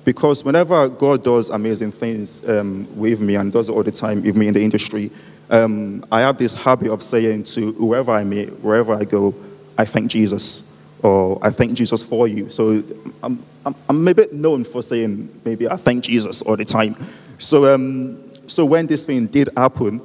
because 0.03 0.43
whenever 0.43 0.89
God 0.89 1.23
does 1.23 1.49
amazing 1.49 1.91
things 1.91 2.47
um, 2.47 2.87
with 2.95 3.19
me 3.19 3.33
and 3.33 3.51
does 3.51 3.67
it 3.67 3.71
all 3.71 3.81
the 3.81 3.91
time 3.91 4.21
with 4.21 4.37
me 4.37 4.47
in 4.47 4.53
the 4.53 4.63
industry, 4.63 5.09
um, 5.49 6.03
I 6.11 6.21
have 6.21 6.37
this 6.37 6.53
habit 6.53 6.91
of 6.91 7.03
saying 7.03 7.43
to 7.45 7.71
whoever 7.73 8.11
I 8.11 8.23
meet, 8.23 8.49
wherever 8.61 8.93
I 8.93 9.03
go, 9.03 9.33
I 9.77 9.85
thank 9.85 10.11
Jesus, 10.11 10.77
or 11.03 11.39
I 11.41 11.49
thank 11.49 11.73
Jesus 11.73 12.01
for 12.01 12.27
you. 12.27 12.49
So 12.49 12.83
I'm, 13.21 13.43
I'm, 13.65 13.75
I'm 13.89 14.07
a 14.07 14.13
bit 14.13 14.33
known 14.33 14.63
for 14.63 14.81
saying 14.81 15.29
maybe 15.43 15.69
I 15.69 15.75
thank 15.75 16.03
Jesus 16.03 16.41
all 16.41 16.55
the 16.55 16.65
time. 16.65 16.95
So, 17.37 17.73
um, 17.73 18.17
so 18.47 18.65
when 18.65 18.87
this 18.87 19.05
thing 19.05 19.27
did 19.27 19.49
happen, 19.55 20.01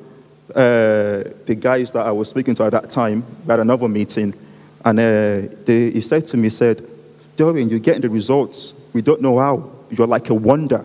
uh, 0.50 1.24
the 1.46 1.56
guys 1.58 1.92
that 1.92 2.06
I 2.06 2.10
was 2.10 2.28
speaking 2.28 2.54
to 2.56 2.64
at 2.64 2.72
that 2.72 2.90
time, 2.90 3.24
we 3.44 3.50
had 3.50 3.60
another 3.60 3.88
meeting, 3.88 4.34
and 4.84 4.98
uh, 4.98 5.54
they, 5.64 5.90
he 5.90 6.00
said 6.00 6.26
to 6.28 6.36
me, 6.36 6.48
said, 6.48 6.82
Doyin, 7.36 7.70
you're 7.70 7.78
getting 7.78 8.02
the 8.02 8.10
results. 8.10 8.74
We 8.92 9.02
don't 9.02 9.22
know 9.22 9.38
how. 9.38 9.70
You're 9.90 10.06
like 10.06 10.28
a 10.30 10.34
wonder. 10.34 10.84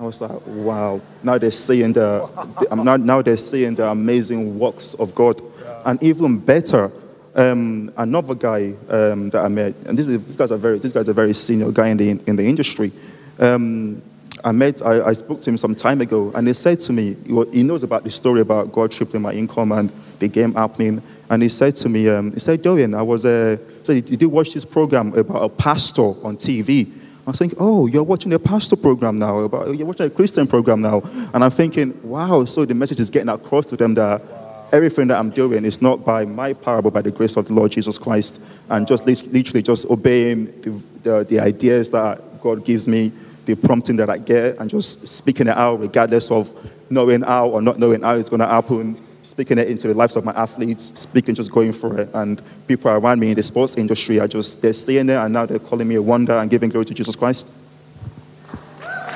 I 0.00 0.04
was 0.04 0.18
like, 0.18 0.46
wow. 0.46 0.98
Now 1.22 1.36
they're 1.36 1.50
seeing 1.50 1.92
the, 1.92 2.26
the 2.58 2.74
now, 2.74 2.96
now 2.96 3.20
they're 3.20 3.36
seeing 3.36 3.74
the 3.74 3.86
amazing 3.88 4.58
works 4.58 4.94
of 4.94 5.14
God. 5.14 5.42
And 5.84 6.02
even 6.02 6.38
better, 6.38 6.90
um, 7.34 7.92
another 7.98 8.34
guy 8.34 8.72
um, 8.88 9.28
that 9.28 9.44
I 9.44 9.48
met, 9.48 9.74
and 9.86 9.98
this, 9.98 10.08
is, 10.08 10.24
this 10.24 10.36
guy's 10.36 10.52
a 10.52 10.56
very 10.56 10.78
this 10.78 10.92
guy's 10.92 11.08
a 11.08 11.12
very 11.12 11.34
senior 11.34 11.70
guy 11.70 11.88
in 11.88 11.98
the 11.98 12.10
in 12.26 12.36
the 12.36 12.46
industry. 12.46 12.92
Um, 13.38 14.00
I 14.42 14.52
met, 14.52 14.80
I, 14.80 15.08
I, 15.08 15.12
spoke 15.12 15.42
to 15.42 15.50
him 15.50 15.58
some 15.58 15.74
time 15.74 16.00
ago, 16.00 16.32
and 16.34 16.48
he 16.48 16.54
said 16.54 16.80
to 16.80 16.94
me, 16.94 17.14
he 17.52 17.62
knows 17.62 17.82
about 17.82 18.04
the 18.04 18.10
story 18.10 18.40
about 18.40 18.72
God 18.72 18.90
tripling 18.90 19.20
my 19.20 19.32
income 19.32 19.70
and 19.72 19.92
the 20.18 20.28
game 20.28 20.54
happening. 20.54 21.02
And 21.28 21.42
he 21.42 21.50
said 21.50 21.76
to 21.76 21.90
me, 21.90 22.08
um, 22.08 22.32
he 22.32 22.40
said, 22.40 22.60
Doyin, 22.60 22.96
I 22.96 23.02
was, 23.02 23.26
uh, 23.26 23.58
said, 23.82 23.96
you 23.96 24.02
did 24.02 24.22
you 24.22 24.28
watch 24.30 24.54
this 24.54 24.64
program 24.64 25.12
about 25.12 25.42
a 25.42 25.48
pastor 25.50 26.02
on 26.02 26.38
TV? 26.38 26.90
I 27.26 27.30
was 27.30 27.38
thinking, 27.38 27.58
oh, 27.60 27.86
you're 27.86 28.02
watching 28.02 28.32
a 28.32 28.38
pastor 28.38 28.76
program 28.76 29.18
now, 29.18 29.40
you're 29.70 29.86
watching 29.86 30.06
a 30.06 30.10
Christian 30.10 30.46
program 30.46 30.80
now. 30.80 31.02
And 31.34 31.44
I'm 31.44 31.50
thinking, 31.50 32.00
wow, 32.08 32.44
so 32.44 32.64
the 32.64 32.74
message 32.74 32.98
is 32.98 33.10
getting 33.10 33.28
across 33.28 33.66
to 33.66 33.76
them 33.76 33.94
that 33.94 34.24
wow. 34.24 34.68
everything 34.72 35.08
that 35.08 35.18
I'm 35.18 35.30
doing 35.30 35.64
is 35.64 35.82
not 35.82 36.04
by 36.04 36.24
my 36.24 36.54
power, 36.54 36.80
but 36.80 36.92
by 36.92 37.02
the 37.02 37.10
grace 37.10 37.36
of 37.36 37.46
the 37.46 37.54
Lord 37.54 37.72
Jesus 37.72 37.98
Christ. 37.98 38.42
And 38.70 38.86
just 38.86 39.06
literally 39.06 39.62
just 39.62 39.90
obeying 39.90 40.46
the, 40.62 40.82
the, 41.02 41.24
the 41.24 41.40
ideas 41.40 41.90
that 41.90 42.40
God 42.40 42.64
gives 42.64 42.88
me, 42.88 43.12
the 43.44 43.54
prompting 43.54 43.96
that 43.96 44.08
I 44.08 44.18
get, 44.18 44.58
and 44.58 44.70
just 44.70 45.06
speaking 45.08 45.46
it 45.46 45.56
out 45.56 45.80
regardless 45.80 46.30
of 46.30 46.50
knowing 46.90 47.20
how 47.22 47.48
or 47.48 47.62
not 47.62 47.78
knowing 47.78 48.02
how 48.02 48.14
it's 48.14 48.28
going 48.28 48.40
to 48.40 48.48
happen 48.48 49.00
speaking 49.22 49.58
it 49.58 49.68
into 49.68 49.88
the 49.88 49.94
lives 49.94 50.16
of 50.16 50.24
my 50.24 50.32
athletes, 50.32 50.92
speaking, 50.98 51.34
just 51.34 51.50
going 51.50 51.72
for 51.72 51.98
it. 51.98 52.08
And 52.14 52.42
people 52.66 52.90
around 52.90 53.20
me 53.20 53.30
in 53.30 53.36
the 53.36 53.42
sports 53.42 53.76
industry 53.76 54.18
are 54.20 54.28
just, 54.28 54.62
they're 54.62 54.72
seeing 54.72 55.08
it 55.08 55.16
and 55.16 55.32
now 55.32 55.46
they're 55.46 55.58
calling 55.58 55.88
me 55.88 55.96
a 55.96 56.02
wonder 56.02 56.34
and 56.34 56.50
giving 56.50 56.70
glory 56.70 56.86
to 56.86 56.94
Jesus 56.94 57.16
Christ. 57.16 57.48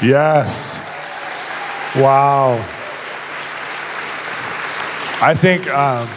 Yes. 0.02 0.78
Wow. 1.96 2.54
I 5.22 5.34
think 5.34 5.68
um, 5.68 6.08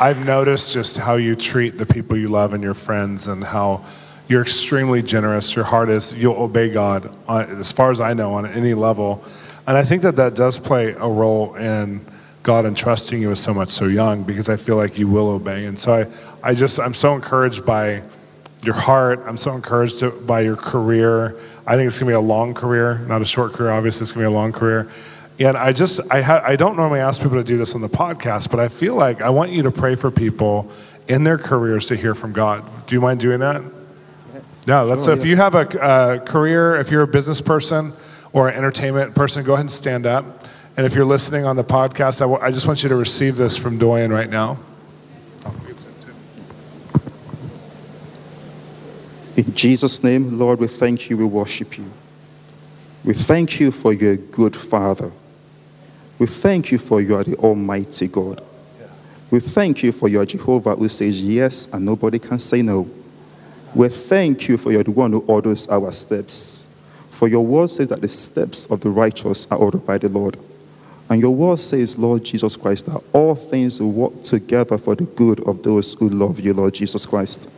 I've 0.00 0.26
noticed 0.26 0.72
just 0.72 0.98
how 0.98 1.14
you 1.14 1.36
treat 1.36 1.78
the 1.78 1.86
people 1.86 2.16
you 2.16 2.28
love 2.28 2.52
and 2.52 2.62
your 2.62 2.74
friends 2.74 3.28
and 3.28 3.42
how 3.42 3.84
you're 4.28 4.42
extremely 4.42 5.00
generous. 5.00 5.54
Your 5.54 5.64
heart 5.64 5.88
is, 5.88 6.18
you'll 6.20 6.36
obey 6.36 6.70
God, 6.70 7.14
on, 7.28 7.44
as 7.60 7.72
far 7.72 7.90
as 7.90 8.00
I 8.00 8.12
know, 8.12 8.34
on 8.34 8.46
any 8.46 8.74
level. 8.74 9.24
And 9.66 9.76
I 9.76 9.82
think 9.82 10.02
that 10.02 10.16
that 10.16 10.34
does 10.34 10.58
play 10.58 10.90
a 10.90 11.06
role 11.06 11.54
in 11.54 12.04
God 12.44 12.66
entrusting 12.66 13.20
you 13.20 13.30
with 13.30 13.38
so 13.38 13.52
much 13.52 13.70
so 13.70 13.86
young 13.86 14.22
because 14.22 14.48
I 14.48 14.56
feel 14.56 14.76
like 14.76 14.98
you 14.98 15.08
will 15.08 15.30
obey. 15.30 15.64
And 15.64 15.78
so 15.78 15.94
I, 15.94 16.50
I 16.50 16.54
just, 16.54 16.78
I'm 16.78 16.94
so 16.94 17.14
encouraged 17.14 17.64
by 17.66 18.02
your 18.62 18.74
heart. 18.74 19.22
I'm 19.26 19.38
so 19.38 19.52
encouraged 19.52 20.04
by 20.26 20.42
your 20.42 20.56
career. 20.56 21.36
I 21.66 21.74
think 21.74 21.88
it's 21.88 21.98
going 21.98 22.12
to 22.12 22.12
be 22.12 22.14
a 22.14 22.20
long 22.20 22.52
career, 22.52 22.98
not 23.08 23.22
a 23.22 23.24
short 23.24 23.54
career. 23.54 23.72
Obviously, 23.72 24.04
it's 24.04 24.12
going 24.12 24.24
to 24.24 24.30
be 24.30 24.32
a 24.34 24.38
long 24.38 24.52
career. 24.52 24.90
And 25.40 25.56
I 25.56 25.72
just, 25.72 26.00
I, 26.12 26.20
ha- 26.20 26.42
I 26.44 26.54
don't 26.54 26.76
normally 26.76 27.00
ask 27.00 27.20
people 27.20 27.38
to 27.38 27.44
do 27.44 27.56
this 27.56 27.74
on 27.74 27.80
the 27.80 27.88
podcast, 27.88 28.50
but 28.50 28.60
I 28.60 28.68
feel 28.68 28.94
like 28.94 29.22
I 29.22 29.30
want 29.30 29.50
you 29.50 29.62
to 29.62 29.70
pray 29.70 29.94
for 29.94 30.10
people 30.10 30.70
in 31.08 31.24
their 31.24 31.38
careers 31.38 31.88
to 31.88 31.96
hear 31.96 32.14
from 32.14 32.32
God. 32.32 32.62
Do 32.86 32.94
you 32.94 33.00
mind 33.00 33.20
doing 33.20 33.40
that? 33.40 33.62
Yeah, 34.66 34.82
let's, 34.82 35.06
sure, 35.06 35.14
if 35.14 35.24
you 35.24 35.36
have 35.36 35.54
a, 35.54 35.66
a 36.16 36.20
career, 36.20 36.76
if 36.76 36.90
you're 36.90 37.02
a 37.02 37.08
business 37.08 37.40
person 37.40 37.92
or 38.32 38.48
an 38.48 38.56
entertainment 38.56 39.14
person, 39.14 39.44
go 39.44 39.54
ahead 39.54 39.62
and 39.62 39.70
stand 39.72 40.06
up. 40.06 40.24
And 40.76 40.84
if 40.84 40.94
you're 40.94 41.04
listening 41.04 41.44
on 41.44 41.54
the 41.54 41.62
podcast, 41.62 42.20
I, 42.20 42.24
w- 42.24 42.40
I 42.42 42.50
just 42.50 42.66
want 42.66 42.82
you 42.82 42.88
to 42.88 42.96
receive 42.96 43.36
this 43.36 43.56
from 43.56 43.78
Doyin 43.78 44.12
right 44.12 44.28
now. 44.28 44.58
In 49.36 49.54
Jesus' 49.54 50.02
name, 50.02 50.38
Lord, 50.38 50.58
we 50.58 50.66
thank 50.66 51.10
you, 51.10 51.16
we 51.16 51.24
worship 51.24 51.78
you. 51.78 51.90
We 53.04 53.14
thank 53.14 53.60
you 53.60 53.70
for 53.70 53.92
your 53.92 54.16
good 54.16 54.56
Father. 54.56 55.12
We 56.18 56.26
thank 56.26 56.72
you 56.72 56.78
for 56.78 57.00
you 57.00 57.16
are 57.16 57.24
the 57.24 57.36
Almighty 57.36 58.08
God. 58.08 58.42
We 59.30 59.40
thank 59.40 59.82
you 59.82 59.92
for 59.92 60.08
your 60.08 60.24
Jehovah 60.24 60.76
who 60.76 60.88
says 60.88 61.20
yes 61.20 61.72
and 61.72 61.84
nobody 61.84 62.18
can 62.18 62.38
say 62.38 62.62
no. 62.62 62.88
We 63.74 63.88
thank 63.88 64.48
you 64.48 64.56
for 64.56 64.70
you're 64.70 64.84
the 64.84 64.92
one 64.92 65.10
who 65.10 65.24
orders 65.26 65.68
our 65.68 65.90
steps. 65.90 66.80
For 67.10 67.28
your 67.28 67.44
word 67.44 67.70
says 67.70 67.88
that 67.88 68.00
the 68.00 68.08
steps 68.08 68.70
of 68.70 68.80
the 68.80 68.90
righteous 68.90 69.50
are 69.50 69.58
ordered 69.58 69.84
by 69.84 69.98
the 69.98 70.08
Lord. 70.08 70.36
And 71.14 71.22
your 71.22 71.32
word 71.32 71.60
says, 71.60 71.96
Lord 71.96 72.24
Jesus 72.24 72.56
Christ, 72.56 72.86
that 72.86 73.00
all 73.12 73.36
things 73.36 73.80
work 73.80 74.20
together 74.24 74.76
for 74.76 74.96
the 74.96 75.04
good 75.04 75.38
of 75.46 75.62
those 75.62 75.94
who 75.94 76.08
love 76.08 76.40
you, 76.40 76.52
Lord 76.52 76.74
Jesus 76.74 77.06
Christ. 77.06 77.48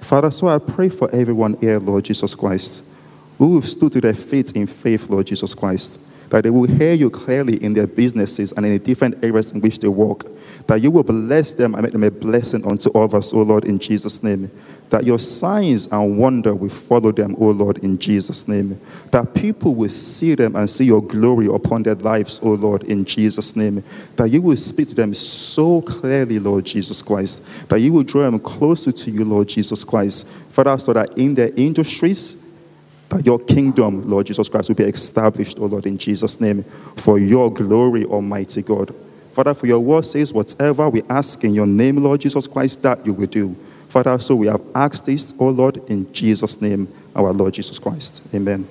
Father, 0.00 0.30
so 0.30 0.48
I 0.48 0.56
pray 0.56 0.88
for 0.88 1.14
everyone 1.14 1.58
here, 1.60 1.78
Lord 1.78 2.06
Jesus 2.06 2.34
Christ, 2.34 2.96
who 3.36 3.56
have 3.56 3.68
stood 3.68 3.92
to 3.92 4.00
their 4.00 4.14
feet 4.14 4.52
in 4.52 4.66
faith, 4.66 5.10
Lord 5.10 5.26
Jesus 5.26 5.52
Christ, 5.52 6.00
that 6.32 6.44
they 6.44 6.50
will 6.50 6.66
hear 6.66 6.94
you 6.94 7.10
clearly 7.10 7.62
in 7.62 7.74
their 7.74 7.86
businesses 7.86 8.52
and 8.52 8.64
in 8.64 8.72
the 8.72 8.78
different 8.78 9.22
areas 9.22 9.52
in 9.52 9.60
which 9.60 9.78
they 9.78 9.88
work, 9.88 10.24
that 10.66 10.80
you 10.80 10.90
will 10.90 11.02
bless 11.02 11.52
them 11.52 11.74
and 11.74 11.82
make 11.82 11.92
them 11.92 12.04
a 12.04 12.10
blessing 12.10 12.66
unto 12.66 12.90
others, 12.98 13.34
O 13.34 13.42
Lord, 13.42 13.66
in 13.66 13.78
Jesus' 13.78 14.22
name 14.22 14.50
that 14.92 15.04
your 15.04 15.18
signs 15.18 15.86
and 15.90 16.18
wonder 16.18 16.54
will 16.54 16.68
follow 16.68 17.12
them, 17.12 17.34
O 17.38 17.46
Lord, 17.46 17.78
in 17.78 17.98
Jesus' 17.98 18.46
name. 18.46 18.78
That 19.10 19.34
people 19.34 19.74
will 19.74 19.88
see 19.88 20.34
them 20.34 20.54
and 20.54 20.68
see 20.68 20.84
your 20.84 21.02
glory 21.02 21.46
upon 21.46 21.82
their 21.82 21.94
lives, 21.94 22.40
O 22.42 22.50
Lord, 22.50 22.82
in 22.84 23.06
Jesus' 23.06 23.56
name. 23.56 23.82
That 24.16 24.28
you 24.28 24.42
will 24.42 24.56
speak 24.56 24.90
to 24.90 24.94
them 24.94 25.14
so 25.14 25.80
clearly, 25.80 26.38
Lord 26.38 26.66
Jesus 26.66 27.00
Christ. 27.00 27.70
That 27.70 27.80
you 27.80 27.94
will 27.94 28.02
draw 28.02 28.22
them 28.22 28.38
closer 28.38 28.92
to 28.92 29.10
you, 29.10 29.24
Lord 29.24 29.48
Jesus 29.48 29.82
Christ. 29.82 30.28
Father, 30.28 30.78
so 30.78 30.92
that 30.92 31.18
in 31.18 31.34
their 31.34 31.50
industries, 31.56 32.41
that 33.12 33.26
your 33.26 33.38
kingdom, 33.38 34.08
Lord 34.08 34.26
Jesus 34.26 34.48
Christ, 34.48 34.68
will 34.68 34.76
be 34.76 34.84
established, 34.84 35.58
O 35.58 35.66
Lord, 35.66 35.86
in 35.86 35.98
Jesus' 35.98 36.40
name, 36.40 36.62
for 36.96 37.18
your 37.18 37.52
glory, 37.52 38.04
Almighty 38.04 38.62
God. 38.62 38.94
Father, 39.32 39.54
for 39.54 39.66
your 39.66 39.80
word 39.80 40.04
says, 40.04 40.32
whatever 40.32 40.88
we 40.88 41.02
ask 41.08 41.44
in 41.44 41.54
your 41.54 41.66
name, 41.66 41.96
Lord 41.96 42.20
Jesus 42.20 42.46
Christ, 42.46 42.82
that 42.82 43.04
you 43.04 43.12
will 43.12 43.26
do. 43.26 43.54
Father, 43.88 44.18
so 44.18 44.36
we 44.36 44.46
have 44.46 44.62
asked 44.74 45.06
this, 45.06 45.34
oh 45.38 45.48
Lord, 45.50 45.76
in 45.90 46.10
Jesus' 46.12 46.60
name, 46.62 46.88
our 47.14 47.32
Lord 47.32 47.52
Jesus 47.52 47.78
Christ. 47.78 48.34
Amen. 48.34 48.66